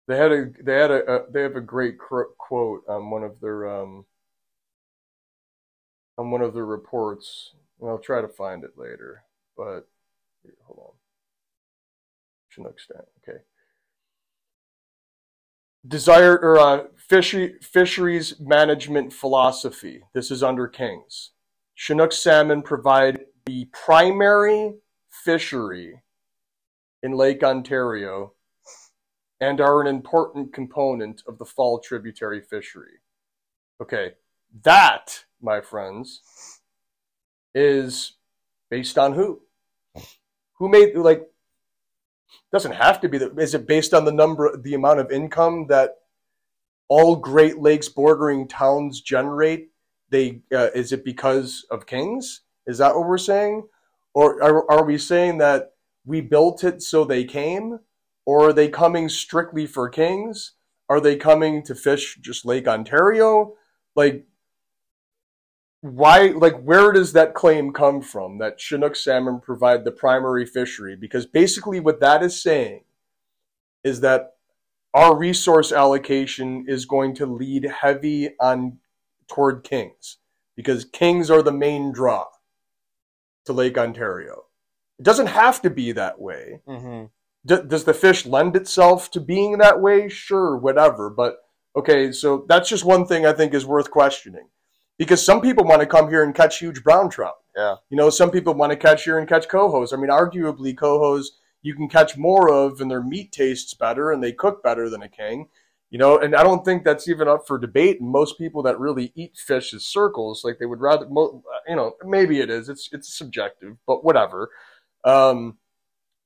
[0.07, 3.39] They had a they had a, a they have a great quote on one of
[3.41, 4.05] their um
[6.17, 7.53] on one of their reports.
[7.79, 9.23] And I'll try to find it later,
[9.55, 9.87] but
[10.41, 10.93] here, hold on.
[12.49, 13.03] Chinook stand.
[13.21, 13.39] Okay.
[15.87, 20.01] Desired or uh, fishery, fisheries management philosophy.
[20.13, 21.31] This is under Kings.
[21.75, 24.73] Chinook salmon provide the primary
[25.09, 26.01] fishery
[27.03, 28.33] in Lake Ontario
[29.39, 32.99] and are an important component of the fall tributary fishery.
[33.81, 34.13] Okay,
[34.63, 36.21] that, my friends,
[37.53, 38.13] is
[38.69, 39.41] based on who?
[40.55, 41.27] Who made like
[42.51, 45.67] doesn't have to be the is it based on the number the amount of income
[45.67, 45.97] that
[46.87, 49.69] all Great Lakes bordering towns generate?
[50.09, 52.41] They uh, is it because of kings?
[52.65, 53.67] Is that what we're saying?
[54.13, 55.73] Or are, are we saying that
[56.05, 57.79] we built it so they came?
[58.27, 60.51] Or are they coming strictly for kings?
[60.89, 63.53] Are they coming to fish just Lake Ontario?
[63.95, 64.25] Like,
[65.79, 70.97] why, like, where does that claim come from that Chinook salmon provide the primary fishery?
[70.97, 72.83] Because basically, what that is saying
[73.81, 74.33] is that
[74.93, 78.79] our resource allocation is going to lead heavy on
[79.29, 80.17] toward kings
[80.53, 82.25] because kings are the main draw
[83.45, 84.47] to Lake Ontario.
[84.99, 86.59] It doesn't have to be that way.
[86.67, 87.05] Mm-hmm.
[87.47, 90.09] D- does the fish lend itself to being that way?
[90.09, 91.09] Sure, whatever.
[91.09, 91.37] But
[91.75, 94.49] okay, so that's just one thing I think is worth questioning.
[94.97, 97.35] Because some people want to come here and catch huge brown trout.
[97.55, 97.75] Yeah.
[97.89, 99.93] You know, some people want to catch here and catch cohos.
[99.93, 101.27] I mean, arguably, cohos
[101.61, 105.01] you can catch more of and their meat tastes better and they cook better than
[105.01, 105.47] a king.
[105.89, 108.01] You know, and I don't think that's even up for debate.
[108.01, 111.93] And most people that really eat fish as circles, like they would rather, you know,
[112.05, 112.67] maybe it is.
[112.67, 114.49] It's it's subjective, but whatever.
[115.05, 115.57] Um,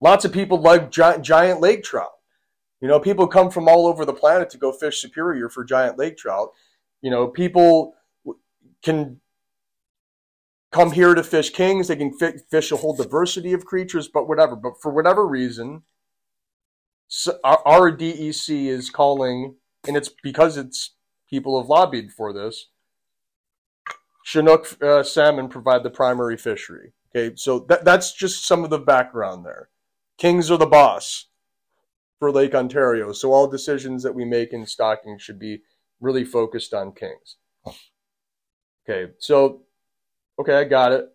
[0.01, 2.11] lots of people like giant, giant lake trout.
[2.81, 5.97] You know, people come from all over the planet to go fish Superior for giant
[5.97, 6.49] lake trout.
[7.01, 7.95] You know, people
[8.83, 9.21] can
[10.71, 11.87] come here to fish kings.
[11.87, 14.55] They can fi- fish a whole diversity of creatures, but whatever.
[14.55, 15.83] But for whatever reason,
[17.07, 19.55] so our, our DEC is calling,
[19.87, 20.95] and it's because it's
[21.29, 22.69] people have lobbied for this.
[24.23, 26.93] Chinook uh, salmon provide the primary fishery.
[27.13, 29.69] Okay, so that, that's just some of the background there.
[30.21, 31.29] Kings are the boss
[32.19, 35.63] for Lake Ontario, so all decisions that we make in stocking should be
[35.99, 37.37] really focused on kings.
[38.87, 39.63] Okay, so
[40.37, 41.05] okay, I got it.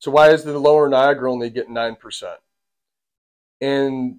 [0.00, 2.40] So why is the lower Niagara only getting nine percent?
[3.60, 4.16] And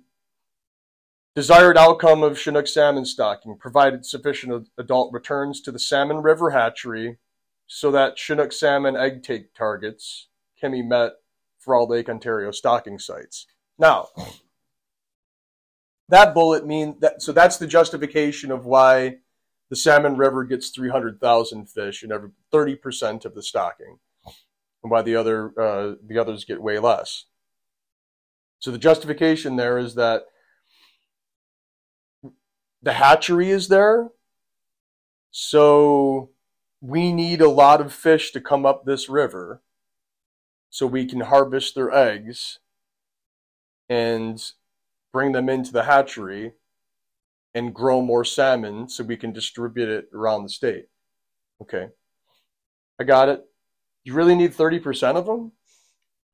[1.36, 7.18] desired outcome of Chinook salmon stocking provided sufficient adult returns to the Salmon River hatchery
[7.68, 11.16] so that Chinook salmon egg take targets can be met
[11.68, 13.45] for all Lake Ontario stocking sites.
[13.78, 14.07] Now,
[16.07, 19.18] that bullet mean that so that's the justification of why
[19.70, 23.99] the Salmon River gets 300,000 fish and every 30% of the stocking,
[24.82, 27.26] and why the other uh, the others get way less.
[28.59, 30.24] So the justification there is that.
[32.82, 34.11] the hatchery is there,
[35.32, 36.30] So
[36.80, 39.61] we need a lot of fish to come up this river
[40.70, 42.59] so we can harvest their eggs
[43.89, 44.51] and
[45.13, 46.53] bring them into the hatchery
[47.53, 50.86] and grow more salmon so we can distribute it around the state.
[51.61, 51.88] Okay.
[52.99, 53.43] I got it.
[54.03, 55.51] You really need 30% of them?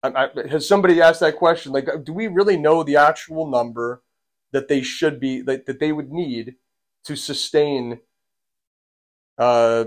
[0.03, 1.71] I, I, has somebody asked that question?
[1.71, 4.03] Like, do we really know the actual number
[4.51, 6.55] that they should be, that, that they would need
[7.05, 7.99] to sustain
[9.37, 9.85] uh,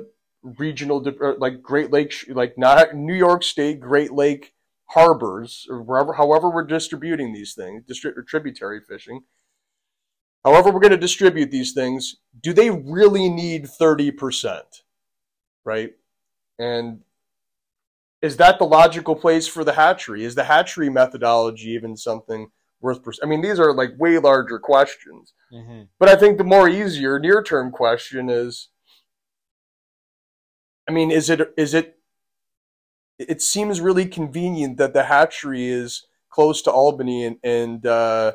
[0.59, 1.05] regional,
[1.39, 4.53] like Great Lakes, like not New York State, Great Lake
[4.87, 9.23] harbors, or wherever, however we're distributing these things, distri- tributary fishing,
[10.45, 14.63] however we're going to distribute these things, do they really need 30%?
[15.65, 15.95] Right?
[16.59, 17.01] And
[18.23, 20.25] is that the logical place for the hatchery?
[20.25, 23.03] Is the hatchery methodology even something worth?
[23.03, 25.35] Pers- I mean, these are like way larger questions.
[25.53, 25.83] Mm-hmm.
[25.99, 28.69] But I think the more easier near term question is,
[30.89, 31.99] I mean, is it is it?
[33.19, 38.33] It seems really convenient that the hatchery is close to Albany and, and uh,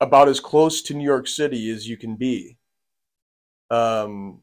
[0.00, 2.58] about as close to New York City as you can be.
[3.70, 4.42] Um,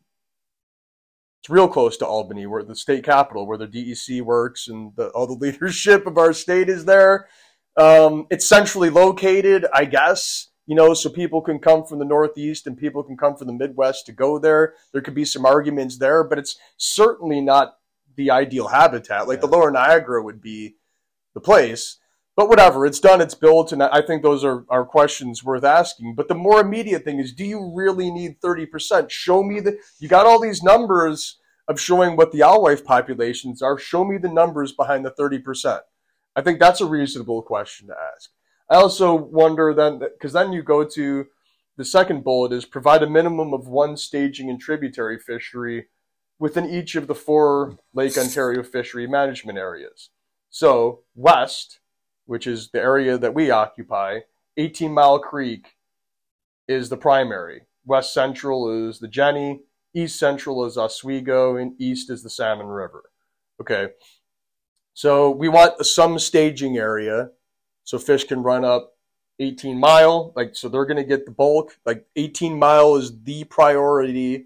[1.41, 5.09] it's real close to Albany, where the state capital, where the DEC works, and the,
[5.09, 7.27] all the leadership of our state is there.
[7.75, 12.67] Um, it's centrally located, I guess, you know, so people can come from the Northeast
[12.67, 14.75] and people can come from the Midwest to go there.
[14.91, 17.77] There could be some arguments there, but it's certainly not
[18.15, 19.27] the ideal habitat.
[19.27, 19.47] Like yeah.
[19.47, 20.75] the Lower Niagara would be
[21.33, 21.97] the place.
[22.35, 26.15] But whatever, it's done, it's built, and I think those are, are questions worth asking.
[26.15, 29.11] But the more immediate thing is, do you really need 30%?
[29.11, 31.37] Show me the, you got all these numbers
[31.67, 33.77] of showing what the alewife populations are.
[33.77, 35.81] Show me the numbers behind the 30%.
[36.35, 38.31] I think that's a reasonable question to ask.
[38.73, 41.27] I also wonder then, because then you go to
[41.77, 45.89] the second bullet is provide a minimum of one staging and tributary fishery
[46.39, 50.09] within each of the four Lake Ontario fishery management areas.
[50.49, 51.81] So, west,
[52.25, 54.21] which is the area that we occupy,
[54.57, 55.75] 18 Mile Creek
[56.67, 57.67] is the primary.
[57.85, 59.59] West Central is the Genny,
[59.93, 63.03] East Central is Oswego, and East is the Salmon River.
[63.61, 63.89] Okay.
[64.95, 67.29] So we want some staging area
[67.83, 68.93] so fish can run up
[69.39, 70.33] 18 mile.
[70.35, 71.77] Like, so they're going to get the bulk.
[71.85, 74.45] Like 18 mile is the priority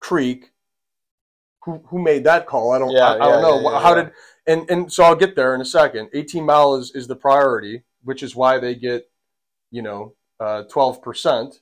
[0.00, 0.50] creek.
[1.64, 2.72] Who, who made that call?
[2.72, 3.70] I don't, yeah, I, I, don't know.
[3.70, 4.12] Yeah, How did,
[4.46, 6.08] and and so I'll get there in a second.
[6.14, 9.10] 18 mile is is the priority, which is why they get,
[9.70, 11.58] you know, uh, 12%.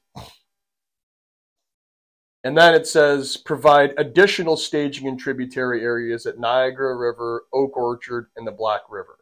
[2.45, 8.29] And then it says provide additional staging in tributary areas at Niagara River, Oak Orchard,
[8.37, 9.19] and the Black River.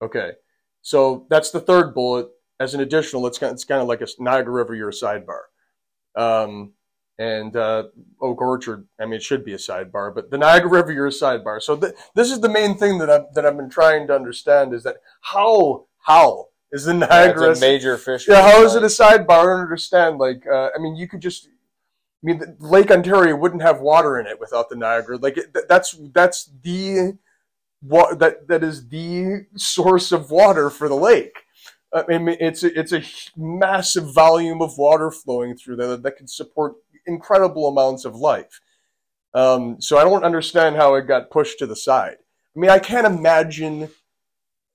[0.00, 0.32] Okay,
[0.82, 2.28] so that's the third bullet.
[2.60, 4.92] As an additional, it's kind of, it's kind of like a Niagara River, you're a
[4.92, 5.42] sidebar.
[6.16, 6.72] Um,
[7.18, 7.84] and uh,
[8.20, 11.10] Oak Orchard, I mean, it should be a sidebar, but the Niagara River, you're a
[11.10, 11.60] sidebar.
[11.60, 14.74] So th- this is the main thing that I've, that I've been trying to understand
[14.74, 18.28] is that how, how is the Niagara yeah, a major fish?
[18.28, 19.30] Yeah, how is it a sidebar?
[19.30, 20.18] I don't understand.
[20.18, 21.50] Like, uh, I mean, you could just, I
[22.22, 25.18] mean, Lake Ontario wouldn't have water in it without the Niagara.
[25.18, 27.16] Like, it, that's that's the
[27.80, 31.44] what that that is the source of water for the lake.
[31.92, 33.02] I mean, it's a, it's a
[33.34, 36.74] massive volume of water flowing through there that can support
[37.06, 38.60] incredible amounts of life.
[39.32, 42.16] Um, so I don't understand how it got pushed to the side.
[42.54, 43.88] I mean, I can't imagine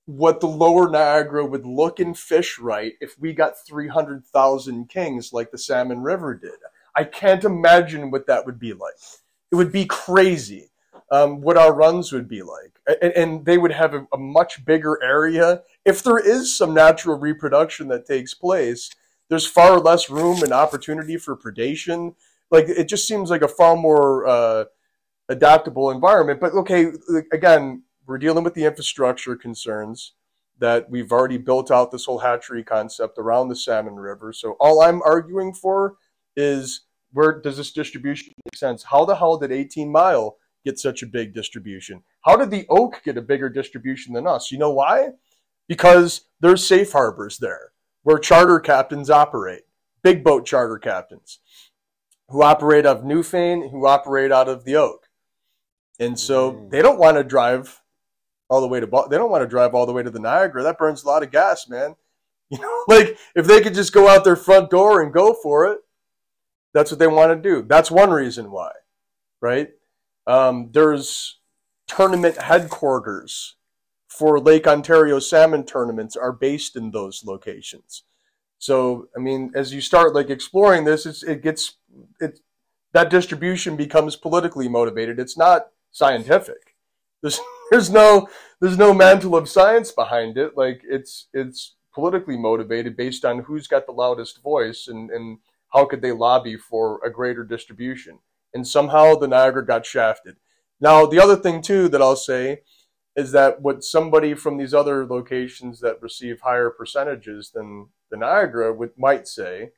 [0.06, 5.50] what the lower Niagara would look and fish right if we got 300,000 kings like
[5.50, 6.58] the Salmon River did.
[6.96, 8.94] I can't imagine what that would be like.
[9.50, 10.70] It would be crazy
[11.10, 12.80] um, what our runs would be like.
[12.86, 15.62] And, and they would have a, a, much bigger area.
[15.84, 18.90] If there is some natural reproduction that takes place,
[19.28, 22.14] there's far less room and opportunity for predation.
[22.50, 24.64] Like it just seems like a far more uh,
[25.28, 26.40] adaptable environment.
[26.40, 26.92] But okay,
[27.32, 30.12] again, we're dealing with the infrastructure concerns
[30.58, 34.32] that we've already built out this whole hatchery concept around the Salmon River.
[34.32, 35.96] So all I'm arguing for
[36.36, 36.82] is
[37.12, 38.84] where does this distribution make sense?
[38.84, 42.02] How the hell did 18 Mile get such a big distribution?
[42.22, 44.50] How did the Oak get a bigger distribution than us?
[44.50, 45.10] You know why?
[45.68, 49.62] Because there's safe harbors there where charter captains operate,
[50.02, 51.40] big boat charter captains
[52.28, 55.08] who operate out of Newfane, who operate out of the Oak.
[55.98, 56.70] And so mm.
[56.70, 57.80] they don't want to drive
[58.48, 60.62] all the way to they don't want to drive all the way to the Niagara.
[60.62, 61.96] That burns a lot of gas, man.
[62.50, 65.72] You know, like if they could just go out their front door and go for
[65.72, 65.78] it,
[66.74, 67.64] that's what they want to do.
[67.66, 68.70] That's one reason why,
[69.40, 69.70] right?
[70.26, 71.38] Um, there's
[71.86, 73.56] tournament headquarters
[74.08, 78.04] for Lake Ontario salmon tournaments are based in those locations.
[78.58, 81.76] So, I mean, as you start like exploring this, it gets
[82.20, 82.40] it
[82.92, 85.18] that distribution becomes politically motivated.
[85.18, 86.76] It's not scientific.
[87.20, 88.28] There's there's no
[88.60, 90.56] there's no mantle of science behind it.
[90.56, 95.38] Like it's it's politically motivated based on who's got the loudest voice and, and
[95.72, 98.18] how could they lobby for a greater distribution.
[98.54, 100.36] And somehow the Niagara got shafted.
[100.80, 102.60] Now the other thing too that I'll say
[103.16, 108.72] is that what somebody from these other locations that receive higher percentages than the Niagara
[108.72, 109.70] would, might say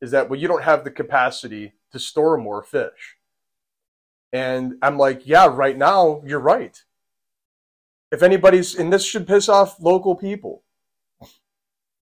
[0.00, 3.16] is that well you don't have the capacity to store more fish.
[4.32, 6.76] And I'm like, yeah, right now you're right.
[8.10, 10.62] If anybody's and this should piss off local people.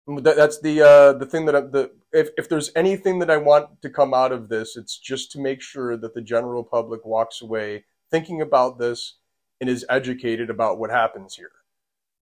[0.07, 3.81] That's the uh, the thing that I, the if if there's anything that I want
[3.83, 7.41] to come out of this, it's just to make sure that the general public walks
[7.41, 9.19] away thinking about this
[9.61, 11.53] and is educated about what happens here,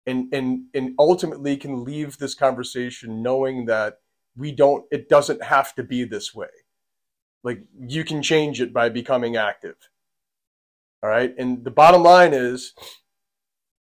[0.06, 4.00] and and and ultimately can leave this conversation knowing that
[4.36, 6.48] we don't it doesn't have to be this way.
[7.44, 9.76] Like you can change it by becoming active.
[11.00, 12.74] All right, and the bottom line is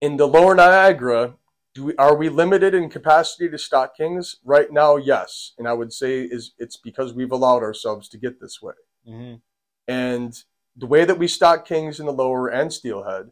[0.02, 1.36] in the lower Niagara,
[1.78, 4.96] do we, are we limited in capacity to stock kings right now?
[4.96, 8.74] Yes, and I would say is it's because we've allowed ourselves to get this way.
[9.08, 9.36] Mm-hmm.
[9.86, 10.42] And
[10.76, 13.30] the way that we stock kings in the lower and steelhead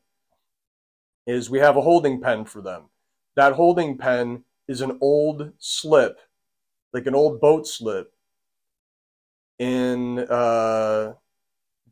[1.27, 2.85] is we have a holding pen for them.
[3.35, 6.21] That holding pen is an old slip,
[6.93, 8.13] like an old boat slip,
[9.59, 11.15] in uh,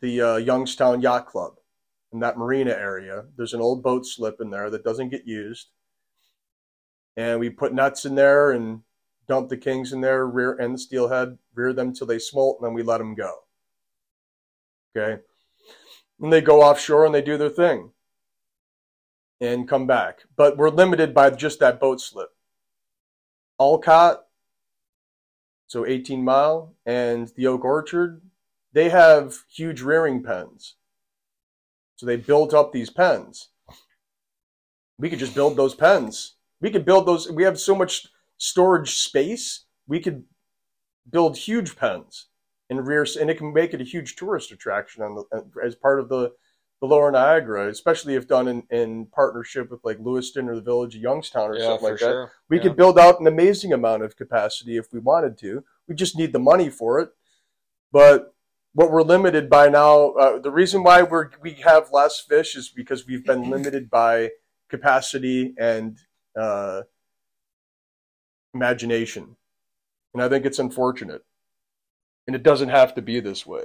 [0.00, 1.54] the uh, Youngstown Yacht Club,
[2.12, 3.24] in that marina area.
[3.36, 5.70] There's an old boat slip in there that doesn't get used
[7.16, 8.82] and we put nuts in there and
[9.28, 12.66] dump the kings in there, rear and the steelhead, rear them till they smolt, and
[12.66, 13.40] then we let them go.
[14.96, 15.22] Okay,
[16.20, 17.90] and they go offshore and they do their thing
[19.40, 22.30] and come back, but we're limited by just that boat slip.
[23.58, 24.26] Olcott,
[25.66, 28.20] so 18 mile, and the Oak Orchard,
[28.72, 30.74] they have huge rearing pens.
[31.96, 33.48] So they built up these pens.
[34.98, 36.33] We could just build those pens
[36.64, 37.30] we could build those.
[37.30, 38.06] We have so much
[38.38, 39.66] storage space.
[39.86, 40.24] We could
[41.10, 42.28] build huge pens
[42.70, 46.00] and rear, and it can make it a huge tourist attraction on the, as part
[46.00, 46.32] of the
[46.80, 50.96] the Lower Niagara, especially if done in, in partnership with like Lewiston or the Village
[50.96, 52.24] of Youngstown or Yeah, something like sure.
[52.24, 52.30] that.
[52.48, 52.62] We Yeah.
[52.64, 55.64] could build out an amazing amount of capacity if we wanted to.
[55.86, 57.10] We just need the money for it.
[57.92, 58.34] But
[58.72, 62.70] what we're limited by now, uh, the reason why we're we have less fish is
[62.70, 64.30] because we've been limited by
[64.68, 65.98] capacity and
[66.38, 66.82] uh,
[68.52, 69.36] imagination,
[70.12, 71.24] and I think it's unfortunate.
[72.26, 73.64] And it doesn't have to be this way.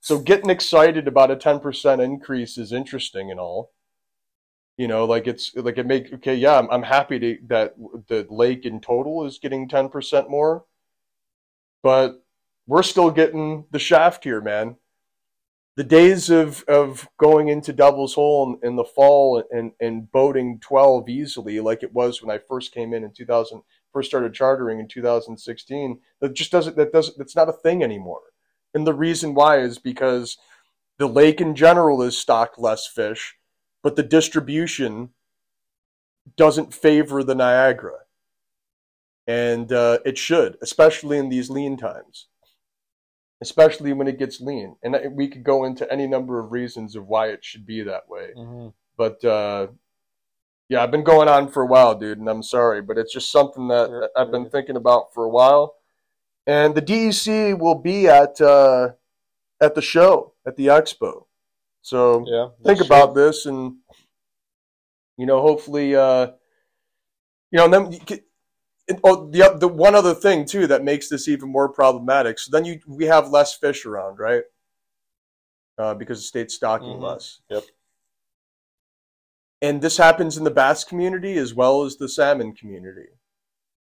[0.00, 3.70] So getting excited about a ten percent increase is interesting and all.
[4.76, 7.76] You know, like it's like it make okay, yeah, I'm, I'm happy to, that
[8.08, 10.64] the lake in total is getting ten percent more,
[11.84, 12.24] but
[12.66, 14.76] we're still getting the shaft here, man.
[15.76, 20.60] The days of, of going into Devil's Hole in, in the fall and, and boating
[20.60, 23.62] 12 easily, like it was when I first came in in 2000,
[23.92, 28.20] first started chartering in 2016, that just doesn't, that doesn't, that's not a thing anymore.
[28.72, 30.38] And the reason why is because
[30.98, 33.34] the lake in general is stocked less fish,
[33.82, 35.10] but the distribution
[36.36, 37.98] doesn't favor the Niagara.
[39.26, 42.28] And uh, it should, especially in these lean times
[43.44, 44.76] especially when it gets lean.
[44.82, 48.08] And we could go into any number of reasons of why it should be that
[48.08, 48.30] way.
[48.36, 48.68] Mm-hmm.
[48.96, 49.66] But uh,
[50.70, 53.30] yeah, I've been going on for a while, dude, and I'm sorry, but it's just
[53.30, 55.74] something that Sure, I've been thinking about for a while.
[56.46, 58.92] And the DEC will be at uh,
[59.60, 61.26] at the show at the expo,
[61.82, 62.48] so Yeah.
[62.64, 63.76] think that's about this, and
[65.16, 66.26] you know, hopefully, uh,
[67.50, 67.84] you know, and then
[68.88, 72.38] and, oh, the the one other thing too that makes this even more problematic.
[72.38, 74.44] So then you we have less fish around, right?
[75.78, 77.02] Uh, because the state's stocking Mhm.
[77.02, 77.40] less.
[77.48, 77.64] Yep.
[79.62, 83.08] And this happens in the bass community as well as the salmon community.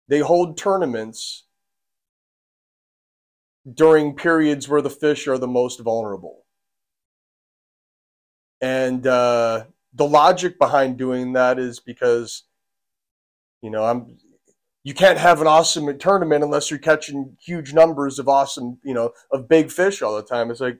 [0.08, 1.44] They hold tournaments
[3.72, 6.46] during periods where the fish are the most vulnerable.
[8.62, 12.44] And uh, the logic behind doing that is because,
[13.62, 14.18] you know, I'm
[14.84, 19.12] you can't have an awesome tournament unless you're catching huge numbers of awesome, you know,
[19.32, 20.50] of big fish all the time.
[20.50, 20.80] It's like,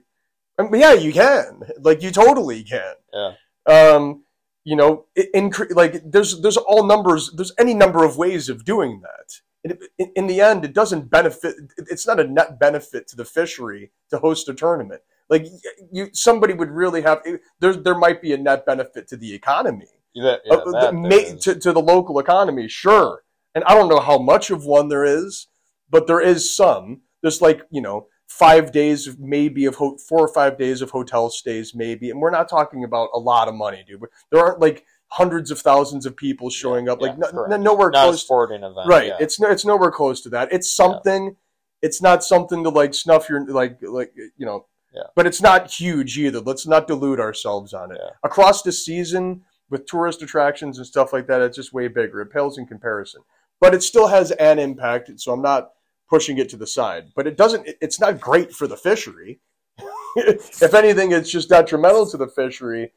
[0.58, 2.94] I mean, yeah, you can, like you totally can.
[3.12, 3.32] Yeah.
[3.66, 4.24] Um,
[4.64, 7.30] you know, it, incre- like there's there's all numbers.
[7.34, 9.40] There's any number of ways of doing that.
[9.64, 11.54] In, in, in the end, it doesn't benefit.
[11.76, 15.02] It's not a net benefit to the fishery to host a tournament.
[15.28, 15.46] Like
[15.92, 17.22] you, somebody would really have.
[17.60, 20.92] There, there might be a net benefit to the economy That, yeah, uh, that the-
[20.92, 23.22] ma- to, to the local economy, sure.
[23.58, 25.48] And I don't know how much of one there is,
[25.90, 27.00] but there is some.
[27.22, 30.90] There's like, you know, five days of maybe of ho- four or five days of
[30.92, 32.08] hotel stays maybe.
[32.08, 34.00] And we're not talking about a lot of money dude.
[34.30, 37.00] There aren't like hundreds of thousands of people showing Yeah, up.
[37.00, 38.86] Like yeah, no, nowhere Not close sporting event.
[38.86, 39.16] right Yeah.
[39.18, 40.52] it's it's nowhere close to that.
[40.52, 41.34] It's something
[41.82, 45.04] it's not something to like snuff your like like you know Yeah.
[45.16, 46.38] but it's not huge either.
[46.40, 48.00] Let's not delude ourselves on it.
[48.22, 52.20] Across the season with tourist attractions and stuff like that it's just way bigger.
[52.20, 53.22] It pales in comparison
[53.60, 55.70] but it still has an impact so i'm not
[56.08, 59.40] pushing it to the side but it doesn't it's not great for the fishery
[60.16, 62.92] if anything it's just detrimental to the fishery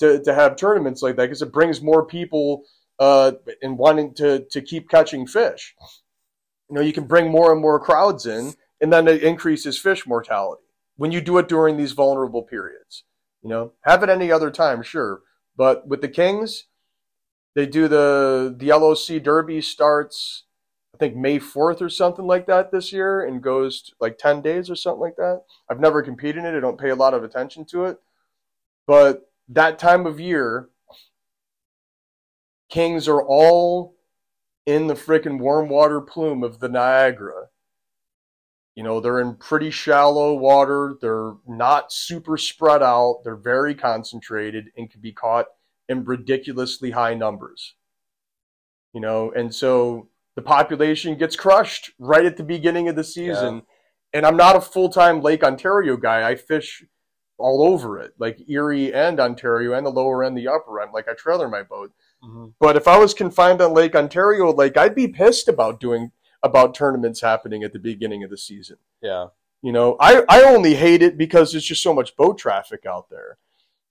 [0.00, 2.64] to, to have tournaments like that because it brings more people
[3.00, 3.32] uh,
[3.62, 5.74] and wanting to to keep catching fish.
[6.68, 10.06] You know, you can bring more and more crowds in, and then it increases fish
[10.06, 10.62] mortality
[10.96, 13.04] when you do it during these vulnerable periods.
[13.42, 15.22] You know, have it any other time, sure,
[15.56, 16.66] but with the Kings,
[17.54, 20.44] they do the the LOC Derby starts,
[20.94, 24.40] I think May fourth or something like that this year, and goes to like ten
[24.42, 25.42] days or something like that.
[25.70, 27.98] I've never competed in it; I don't pay a lot of attention to it,
[28.86, 30.68] but that time of year
[32.70, 33.96] Kings are all
[34.64, 37.48] in the frickin' warm water plume of the Niagara.
[38.76, 40.94] You know, they're in pretty shallow water.
[41.00, 43.22] They're not super spread out.
[43.24, 45.46] They're very concentrated and can be caught
[45.90, 47.74] in ridiculously high numbers.
[48.94, 53.62] You know, and so the population gets crushed right at the beginning of the season.
[54.12, 56.28] And I'm not a full time Lake Ontario guy.
[56.28, 56.82] I fish
[57.38, 60.92] all over it, like Erie and Ontario and the lower end, the upper end.
[60.92, 61.92] Like I trailer my boat.
[62.24, 62.52] Mhm.
[62.58, 66.12] But if I was confined on Lake Ontario, like I'd be pissed about doing
[66.42, 68.76] about tournaments happening at the beginning of the season.
[69.02, 69.28] Yeah.
[69.62, 73.10] You know, I, I only hate it because there's just so much boat traffic out
[73.10, 73.36] there.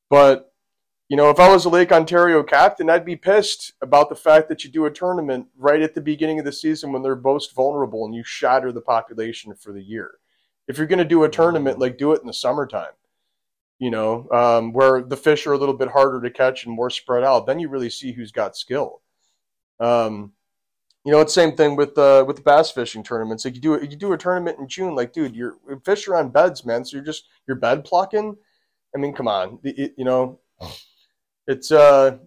[0.10, 0.52] But,
[1.10, 4.48] you know, if I was a Lake Ontario captain, I'd be pissed about the fact
[4.50, 7.56] that you do a tournament right at the beginning of the season when they're most
[7.56, 10.12] vulnerable and you shatter the population for the year.
[10.68, 12.92] If you're going to do a tournament, like do it in the summertime,
[13.80, 16.92] you know, um, where the fish are a little bit harder to catch and more
[16.92, 17.48] spread out.
[17.48, 19.02] Then you really see who's got skill.
[19.80, 20.34] Um,
[21.06, 23.46] you know, it's same thing with uh, with the bass fishing tournaments.
[23.46, 26.30] Like you do you do a tournament in June, like dude, you're fish are on
[26.30, 26.86] beds, man.
[26.86, 28.36] So you're just you're bed plucking.
[28.96, 30.40] I mean, come on, it- you know,
[31.50, 32.18] it's uh,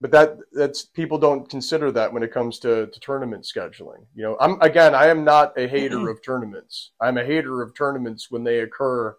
[0.00, 4.06] but that that's people don't consider that when it comes to, to tournament scheduling.
[4.14, 6.92] You know, I'm again, I am not a hater of tournaments.
[7.00, 9.16] I'm a hater of tournaments when they occur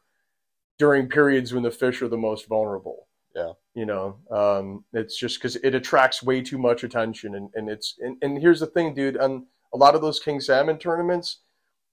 [0.80, 3.08] during periods when the fish are the most vulnerable.
[3.36, 3.54] Yeah.
[3.76, 7.96] You know, um, it's just because it attracts way too much attention, and, and it's
[8.00, 9.18] and, and here's the thing, dude.
[9.18, 11.40] On a lot of those king salmon tournaments,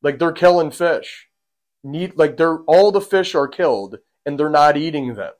[0.03, 1.29] like they're killing fish.
[1.83, 5.33] Need like they're all the fish are killed, and they're not eating them.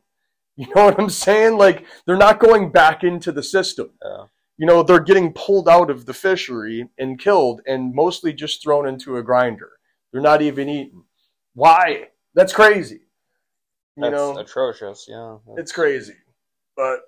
[0.61, 1.57] You know what I'm saying?
[1.57, 3.93] Like they're not going back into the system.
[4.05, 4.25] Yeah.
[4.59, 8.87] You know, they're getting pulled out of the fishery and killed, and mostly just thrown
[8.87, 9.71] into a grinder.
[10.13, 11.05] They're not even eaten.
[11.55, 12.09] Why?
[12.35, 13.01] That's crazy.
[13.97, 15.07] You That's know, atrocious.
[15.09, 15.39] Yeah.
[15.57, 16.17] it's crazy,
[16.77, 17.01] but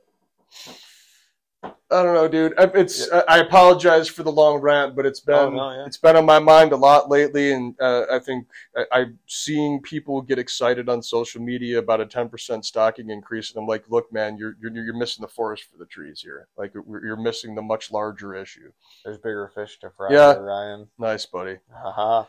[1.62, 2.54] I don't know, dude.
[2.58, 5.84] It's I I apologize for the long rant, but it's been Oh, no, yeah.
[5.86, 8.46] it's been on my mind a lot lately, and uh, I think
[8.76, 13.60] I, I'm seeing people get excited on social media about a 10% stocking increase, and
[13.60, 16.48] I'm like, look, man, you're you're you're missing the forest for the trees here.
[16.56, 18.72] Like you're you're missing the much larger issue.
[19.04, 20.32] There's bigger fish to fry, Yeah.
[20.32, 20.88] Ryan.
[20.98, 21.58] Nice, buddy.
[21.72, 22.24] Haha.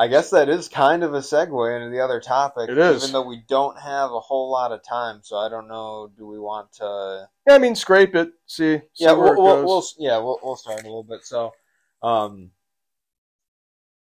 [0.00, 2.70] I guess that is kind of a segue into the other topic.
[2.70, 3.02] It is.
[3.02, 6.08] Even though we don't have a whole lot of time, so I don't know.
[6.16, 7.28] Do we want to?
[7.48, 8.30] Yeah, I mean, scrape it.
[8.46, 11.24] See, see yeah, we'll, we'll, we'll yeah we'll we'll start a little bit.
[11.24, 11.52] So,
[12.00, 12.52] um,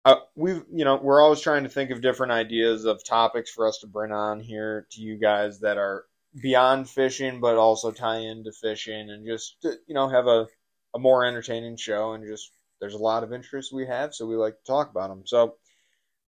[0.06, 3.68] uh, we've you know we're always trying to think of different ideas of topics for
[3.68, 6.06] us to bring on here to you guys that are
[6.40, 10.48] beyond fishing, but also tie into fishing and just you know have a
[10.94, 14.36] a more entertaining show and just there's a lot of interests we have, so we
[14.36, 15.24] like to talk about them.
[15.26, 15.56] So,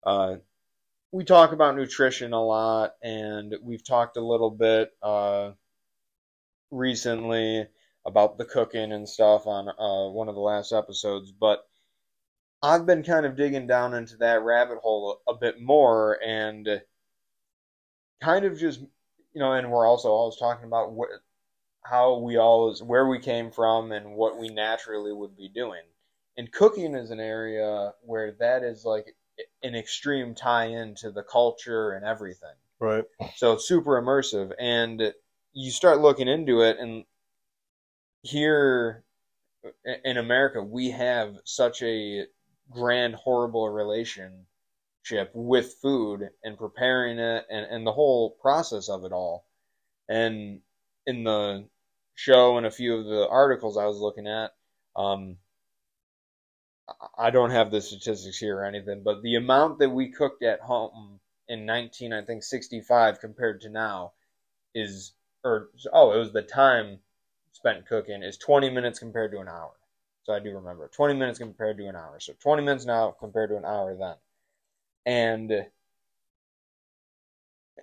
[0.05, 0.37] uh,
[1.13, 5.53] we talk about nutrition a lot, and we've talked a little bit uh,
[6.71, 7.67] recently
[8.05, 11.67] about the cooking and stuff on uh, one of the last episodes, but
[12.63, 16.83] I've been kind of digging down into that rabbit hole a, a bit more and
[18.21, 21.09] kind of just, you know, and we're also always talking about what,
[21.85, 25.83] how we always, where we came from and what we naturally would be doing.
[26.37, 29.15] And cooking is an area where that is like
[29.63, 32.55] an extreme tie in to the culture and everything.
[32.81, 33.05] Right.
[33.37, 34.53] So it's super immersive.
[34.59, 35.13] And
[35.53, 37.05] you start looking into it, and
[38.23, 39.05] here
[40.05, 42.27] in America, we have such a
[42.71, 44.45] grand, horrible relationship
[45.33, 49.47] with food and preparing it and, and the whole process of it all.
[50.09, 50.61] And
[51.07, 51.69] in the
[52.15, 54.53] show and a few of the articles I was looking at,
[54.97, 55.37] um,
[57.17, 60.61] I don't have the statistics here or anything, but the amount that we cooked at
[60.61, 64.13] home in 19, I think 65 compared to now
[64.75, 65.13] is,
[65.45, 67.01] or oh, it was the time
[67.53, 69.73] spent cooking is 20 minutes compared to an hour.
[70.25, 72.19] So I do remember 20 minutes compared to an hour.
[72.21, 74.17] So 20 minutes now compared to an hour then.
[75.07, 75.67] And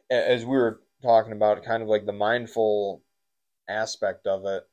[0.09, 3.01] as we were talking about, kind of like the mindful
[3.67, 4.67] aspect of it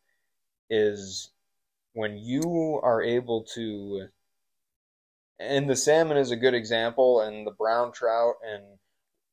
[0.71, 1.31] is
[1.95, 4.09] when you are able to
[5.49, 8.63] and the salmon is a good example and the brown trout and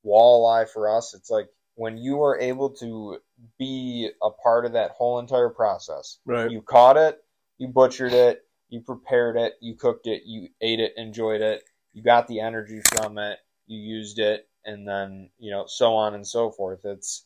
[0.05, 3.17] walleye for us it's like when you are able to
[3.57, 6.49] be a part of that whole entire process Right.
[6.51, 7.19] you caught it
[7.57, 12.03] you butchered it you prepared it you cooked it you ate it enjoyed it you
[12.03, 16.25] got the energy from it you used it and then you know so on and
[16.27, 17.25] so forth it's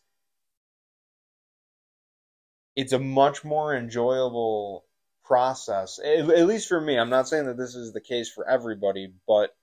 [2.75, 4.85] it's a much more enjoyable
[5.23, 8.47] process at, at least for me i'm not saying that this is the case for
[8.47, 9.55] everybody but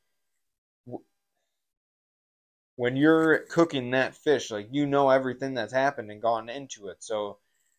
[2.77, 6.97] when you're cooking that fish like you know everything that's happened and gone into it
[7.01, 7.39] so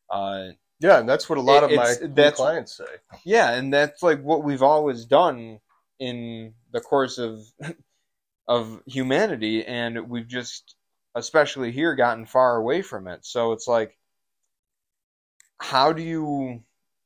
[0.10, 2.86] uh Yeah, and that's what a lot It- of my clients say.
[3.26, 5.60] yeah, and that's like what we've always done
[6.00, 7.42] in the course of
[8.48, 10.76] of humanity, and we've just,
[11.16, 13.26] especially here, gotten far away from it.
[13.26, 13.98] So it's like,
[15.60, 16.64] how do you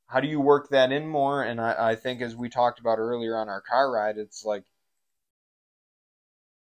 [0.07, 1.43] how do you work that in more?
[1.43, 4.63] And I, I think as we talked about earlier on our car ride, it's like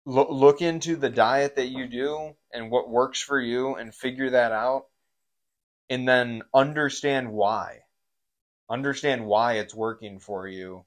[0.06, 4.30] look look into the diet that you do and what works for you, and figure
[4.30, 4.86] that out,
[5.90, 7.82] and then understand why.
[8.70, 10.86] Understand why it's working for you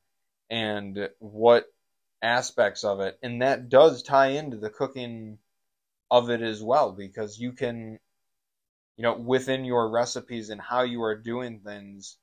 [0.51, 1.67] and what
[2.23, 3.19] aspects of it.
[3.23, 5.39] And that does tie into the cooking
[6.11, 7.99] of it as well because you can
[8.97, 12.17] you know within your recipes and how you are doing things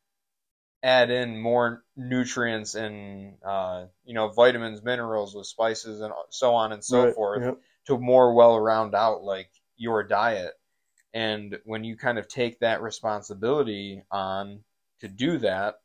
[0.86, 6.74] add in more nutrients and uh, you know vitamins minerals with spices and so on
[6.74, 7.58] and so Right, forth yep.
[7.88, 10.54] to more well round out like your diet
[11.14, 14.64] and when you kind of take that responsibility on
[15.02, 15.78] to do that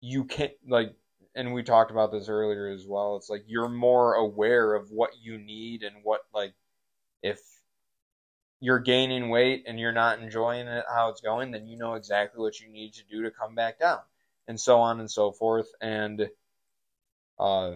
[0.00, 0.94] you can't like
[1.34, 5.10] and we talked about this earlier as well it's like you're more aware of what
[5.20, 6.54] you need and what like
[7.22, 7.40] if
[8.60, 12.40] you're gaining weight and you're not enjoying it how it's going then you know exactly
[12.40, 13.98] what you need to do to come back down
[14.48, 16.28] and so on and so forth and
[17.38, 17.72] uh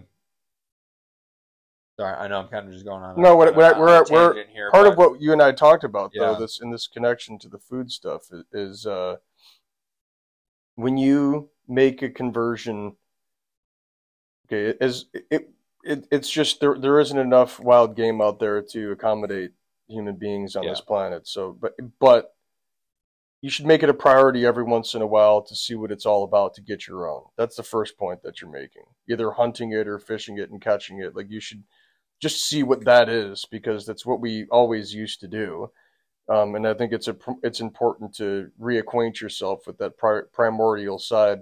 [1.99, 3.83] sorry i know i'm kind of just going on No, what- what I- on a
[3.83, 4.05] we're-
[4.35, 7.39] we're- here, Part of what you and I talked about, though, this in this connection
[7.41, 9.16] to the food stuff is, uh,
[10.76, 12.97] when you make a conversion.
[14.47, 15.51] Okay, it is it,
[15.85, 19.53] it it's just there there isn't enough wild game out there to accommodate
[19.91, 20.70] human beings on Yeah.
[20.70, 21.26] this planet.
[21.26, 22.34] So, but but
[23.43, 26.05] you should make it a priority every once in a while to see what it's
[26.05, 27.24] all about to get your own.
[27.36, 28.82] That's the first point that you're making.
[29.09, 31.16] Either hunting it or fishing it and catching it.
[31.16, 31.62] Like you should
[32.20, 35.70] just see what that is because that's what we always used to do.
[36.28, 40.99] Um, and I think it's a it's important to reacquaint yourself with that pri- primordial
[40.99, 41.41] side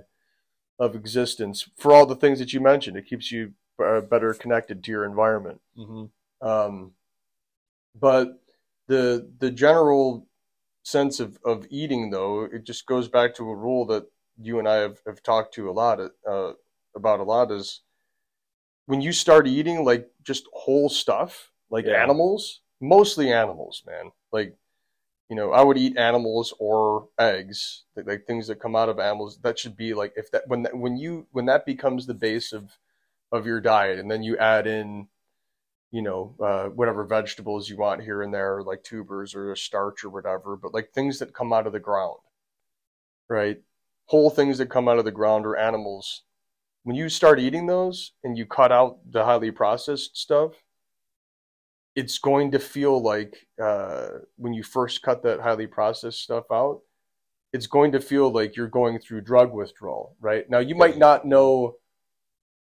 [0.79, 2.97] of existence for all the things that you mentioned.
[2.97, 3.53] It keeps you
[3.85, 5.61] uh, better connected to your environment.
[5.77, 6.11] Mhm.
[6.41, 6.95] Um,
[8.01, 8.41] but
[8.87, 10.27] the the general
[10.83, 14.05] sense of, of eating, though, it just goes back to a rule that
[14.41, 16.53] you and I have, have talked to a lot uh,
[16.97, 17.83] about a lot is
[18.87, 22.03] when you start eating like just whole stuff, like Yeah.
[22.05, 24.13] animals, mostly animals, man.
[24.33, 24.57] Like,
[25.29, 28.99] you know, I would eat animals or eggs, like, like things that come out of
[28.99, 29.39] animals.
[29.43, 32.53] That should be like if that when that, when you when that becomes the base
[32.53, 32.79] of
[33.33, 35.09] of your diet, and then you add in
[35.91, 40.11] you know, uh, whatever vegetables you want here and there, like tubers or starch or
[40.11, 42.19] whatever, but like things that come out of the ground,
[43.29, 43.59] right?
[44.07, 46.23] Whole things that come out of the ground or animals.
[46.83, 50.53] When you start eating those and you cut out the highly processed stuff,
[51.95, 56.81] it's going to feel like uh, when you first cut that highly processed stuff out,
[57.53, 60.49] it's going to feel like you're going through drug withdrawal, right?
[60.51, 61.77] Now, you might not know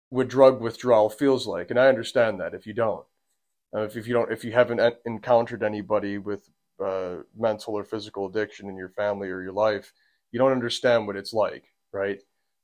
[0.09, 3.05] what drug withdrawal feels like, and I understand that if you don't.
[3.73, 6.49] Uh, if, if you don't, if you haven't encountered anybody with
[6.83, 9.93] uh, mental or physical addiction in your family or your life,
[10.31, 12.19] you don't understand what it's like, right?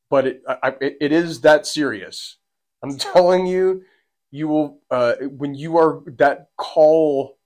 [0.09, 2.37] But it, I, it, it is that serious.
[2.81, 3.83] I'm telling you,
[4.31, 7.37] you will uh, when you are that call,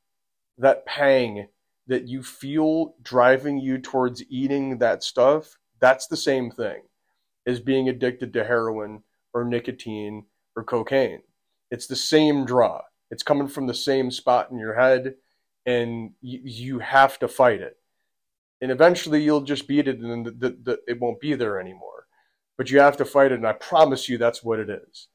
[0.58, 1.47] that pang
[1.88, 5.58] that you feel driving you towards eating that stuff.
[5.80, 6.84] That's the same thing
[7.45, 10.25] as being addicted to heroin or nicotine
[10.55, 11.21] or cocaine.
[11.71, 12.82] It's the same draw.
[13.11, 15.15] It's coming from the same spot in your head,
[15.65, 17.77] and you, you have to fight it.
[18.61, 22.05] And eventually, you'll just beat it, and the, the, the, it won't be there anymore.
[22.59, 23.36] but you have to fight it.
[23.36, 25.07] And I promise you, that's what it is.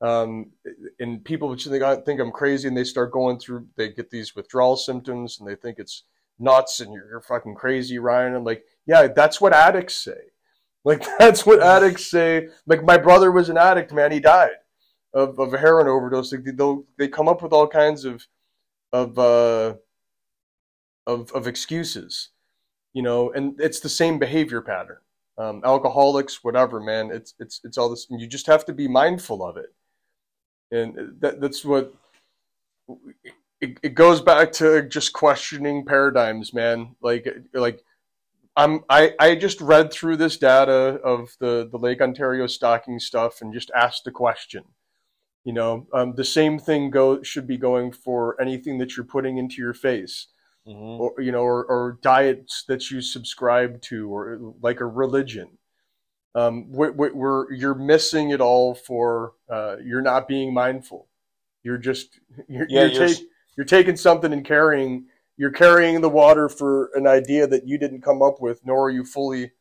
[0.00, 0.52] Um,
[1.00, 1.82] and people think,
[2.20, 5.80] I'm crazy and they start going through, they get these withdrawal symptoms and they think
[5.80, 6.04] it's
[6.38, 8.36] nuts and you're, you're fucking crazy, Ryan.
[8.36, 10.30] And like, yeah, that's what addicts say.
[10.84, 12.48] Like, that's what addicts say.
[12.66, 14.12] Like, my brother was an addict, man.
[14.12, 14.50] He died
[15.14, 16.32] of, of a heroin overdose.
[16.32, 18.26] Like, they'll, they come up with all kinds of,
[18.92, 19.74] of, uh,
[21.06, 22.30] of, of excuses,
[22.92, 24.98] you know, and it's the same behavior pattern.
[25.38, 27.10] Um, alcoholics, whatever, man.
[27.10, 28.06] It's, it's, it's all this.
[28.10, 29.74] You just have to be mindful of it
[30.72, 31.94] and that, that's what
[33.60, 37.84] it, it goes back to just questioning paradigms man like like
[38.56, 43.40] i'm i i just read through this data of the the lake ontario stocking stuff
[43.40, 44.64] and just asked the question
[45.44, 49.38] you know um, the same thing go should be going for anything that you're putting
[49.38, 50.28] into your face
[50.66, 51.00] mm-hmm.
[51.00, 55.58] or you know or, or diets that you subscribe to or like a religion
[56.34, 61.08] um, we're, we're, you're missing it all for uh, you're not being mindful.
[61.62, 63.16] You're just you're, yeah, you're, you're,
[63.56, 65.06] you're taking something and carrying
[65.36, 68.90] you're carrying the water for an idea that you didn't come up with, nor are
[68.90, 69.52] you fully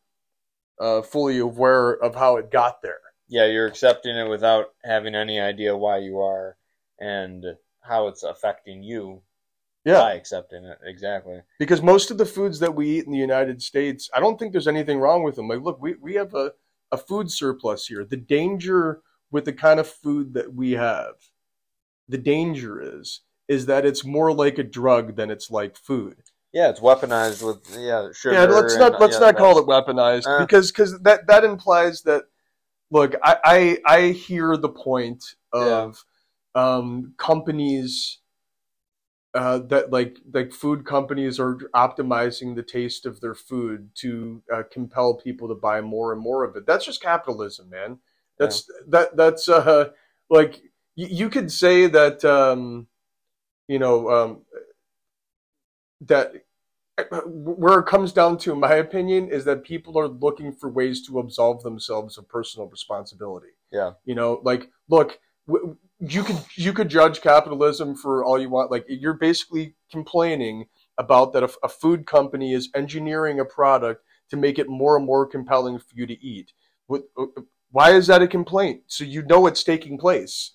[0.79, 2.99] uh, fully aware of how it got there.
[3.27, 6.57] Yeah, you're accepting it without having any idea why you are
[6.99, 7.45] and
[7.81, 9.21] how it's affecting you
[9.85, 9.99] yeah.
[9.99, 10.79] by accepting it.
[10.83, 11.39] Exactly.
[11.59, 14.51] Because most of the foods that we eat in the United States, I don't think
[14.51, 15.47] there's anything wrong with them.
[15.47, 16.53] Like, look, we, we have a
[16.91, 18.03] a food surplus here.
[18.03, 19.01] The danger
[19.31, 21.13] with the kind of food that we have,
[22.07, 26.15] the danger is is that it's more like a drug than it's like food.
[26.53, 28.35] Yeah, it's weaponized with yeah sugar.
[28.35, 32.03] Yeah, let's not let's yeah, not call it weaponized uh, because because that that implies
[32.03, 32.23] that
[32.91, 36.03] look, I I, I hear the point of
[36.55, 36.77] yeah.
[36.77, 38.19] um, companies
[39.33, 44.63] uh, that like like food companies are optimizing the taste of their food to uh,
[44.71, 46.65] compel people to buy more and more of it.
[46.65, 47.99] That's just capitalism, man.
[48.39, 48.83] That's yeah.
[48.91, 49.89] that that's uh,
[50.29, 50.61] like
[50.97, 52.87] y- you could say that um,
[53.71, 54.41] you know um,
[56.01, 56.33] that
[57.25, 61.05] where it comes down to, in my opinion, is that people are looking for ways
[61.07, 63.53] to absolve themselves of personal responsibility.
[63.71, 65.19] Yeah, you know, like look.
[65.47, 68.71] W- you could you could judge capitalism for all you want.
[68.71, 70.65] Like you're basically complaining
[70.97, 75.05] about that a, a food company is engineering a product to make it more and
[75.05, 76.53] more compelling for you to eat.
[76.87, 77.25] What, uh,
[77.71, 78.81] why is that a complaint?
[78.87, 80.53] So you know it's taking place.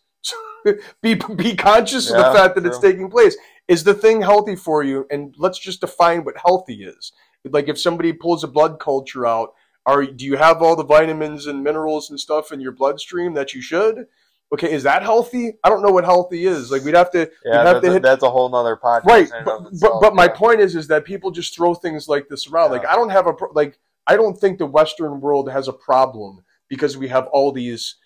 [1.02, 2.70] be be conscious yeah, of the fact that true.
[2.70, 3.36] it's taking place.
[3.68, 5.06] Is the thing healthy for you?
[5.10, 7.12] And let's just define what healthy is.
[7.44, 9.54] Like if somebody pulls a blood culture out,
[9.84, 13.54] are do you have all the vitamins and minerals and stuff in your bloodstream that
[13.54, 14.06] you should?
[14.52, 15.54] okay, is that healthy?
[15.64, 16.70] I don't know what healthy is.
[16.70, 17.30] Like we'd have to.
[17.44, 19.04] Yeah, have to hit, a, that's a whole nother podcast.
[19.04, 22.48] Right, but but, but my point is, is that people just throw things like this
[22.48, 22.70] around.
[22.70, 22.78] Yeah.
[22.78, 26.44] Like I don't have a like I don't think the Western world has a problem
[26.68, 27.96] because we have all these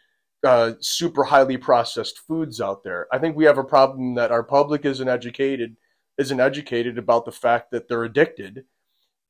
[0.44, 3.06] uh, super highly processed foods out there.
[3.12, 5.76] I think we have a problem that our public isn't educated
[6.18, 8.64] isn't educated about the fact that they're addicted,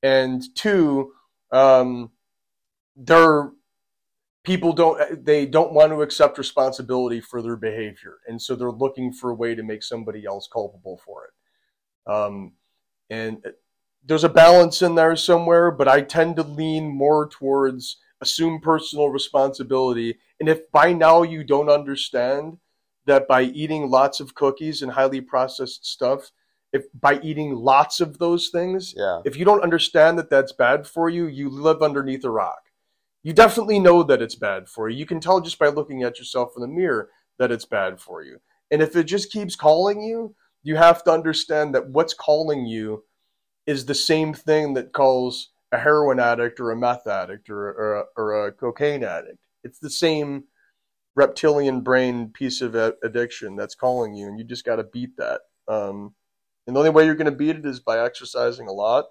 [0.02, 1.12] and two,
[1.52, 2.10] um,
[2.96, 3.50] they're
[4.42, 8.18] people don't they don't want to accept responsibility for their behavior.
[8.26, 12.10] And so they're looking for a way to make somebody else culpable for it.
[12.12, 12.52] Um,
[13.10, 13.44] and
[14.04, 19.08] there's a balance in there somewhere but i tend to lean more towards assume personal
[19.08, 22.58] responsibility and if by now you don't understand
[23.06, 26.30] that by eating lots of cookies and highly processed stuff
[26.72, 29.20] if by eating lots of those things yeah.
[29.24, 32.70] if you don't understand that that's bad for you you live underneath a rock
[33.22, 34.96] you definitely know that it's bad for you.
[34.96, 38.22] You can tell just by looking at yourself in the mirror that it's bad for
[38.22, 38.40] you.
[38.70, 43.04] And if it just keeps calling you, you have to understand that what's calling you
[43.66, 47.94] is the same thing that calls a heroin addict or a meth addict or, or,
[47.94, 49.38] a, or a cocaine addict.
[49.62, 50.44] It's the same
[51.14, 55.42] reptilian brain piece of addiction that's calling you, and you just got to beat that.
[55.68, 56.14] Um,
[56.66, 59.06] and the only way you're going to beat it is by exercising a lot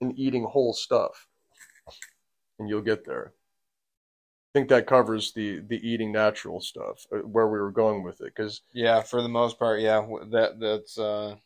[0.00, 1.26] and eating whole stuff,
[2.58, 3.34] and you'll get there
[4.50, 8.20] I think that covers the the eating natural stuff uh, where we were going with
[8.20, 11.36] it because yeah for the most part yeah that that's uh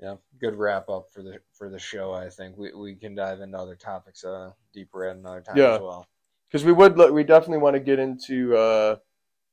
[0.00, 3.40] yeah good wrap up for the for the show i think we, we can dive
[3.40, 5.74] into other topics uh deeper at another time yeah.
[5.74, 6.06] as well
[6.48, 8.96] because we would look we definitely want to get into uh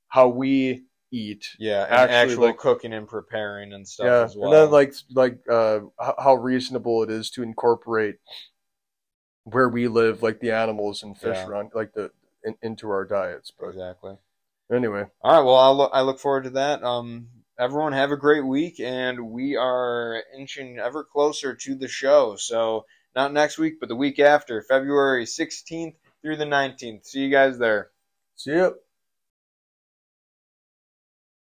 [0.09, 4.35] how we eat yeah and actually, actual like, cooking and preparing and stuff yeah, as
[4.35, 5.79] well and then like like uh
[6.19, 8.15] how reasonable it is to incorporate
[9.45, 11.45] where we live like the animals and fish yeah.
[11.45, 12.11] around like the
[12.43, 13.51] in, into our diets.
[13.57, 14.15] But exactly.
[14.71, 15.05] Anyway.
[15.21, 15.45] All right.
[15.45, 16.83] Well, I'll look, I look forward to that.
[16.83, 17.27] Um,
[17.59, 22.35] everyone have a great week, and we are inching ever closer to the show.
[22.35, 22.85] So
[23.15, 27.05] not next week, but the week after, February 16th through the 19th.
[27.05, 27.91] See you guys there.
[28.35, 28.75] See you.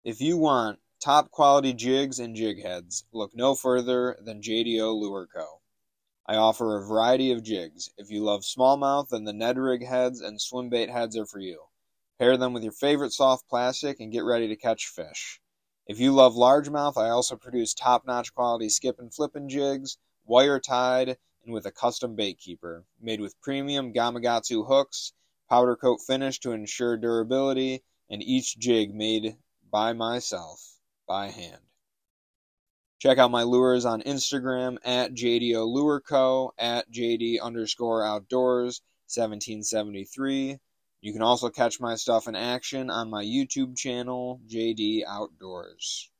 [0.05, 5.29] If you want top quality jigs and jig heads, look no further than JDO Lure
[5.35, 5.61] Co.
[6.27, 7.91] I offer a variety of jigs.
[7.99, 11.41] If you love smallmouth, then the Ned Rig heads and swim bait heads are for
[11.41, 11.65] you.
[12.19, 15.42] Pair them with your favorite soft plastic and get ready to catch fish.
[15.93, 20.59] If you love largemouth, I also produce top notch quality skip and flipping jigs, wire
[20.59, 25.13] tied, and with a custom bait keeper, made with premium Gamakatsu hooks,
[25.51, 29.37] powder coat finish to ensure durability, and each jig made
[29.71, 31.61] by myself by hand.
[32.99, 36.55] Check out my lures on Instagram at JDO Lure Co.
[36.57, 40.59] at JD underscore outdoors 1773.
[41.03, 46.11] You can also catch my stuff in action on my YouTube channel, JD Outdoors.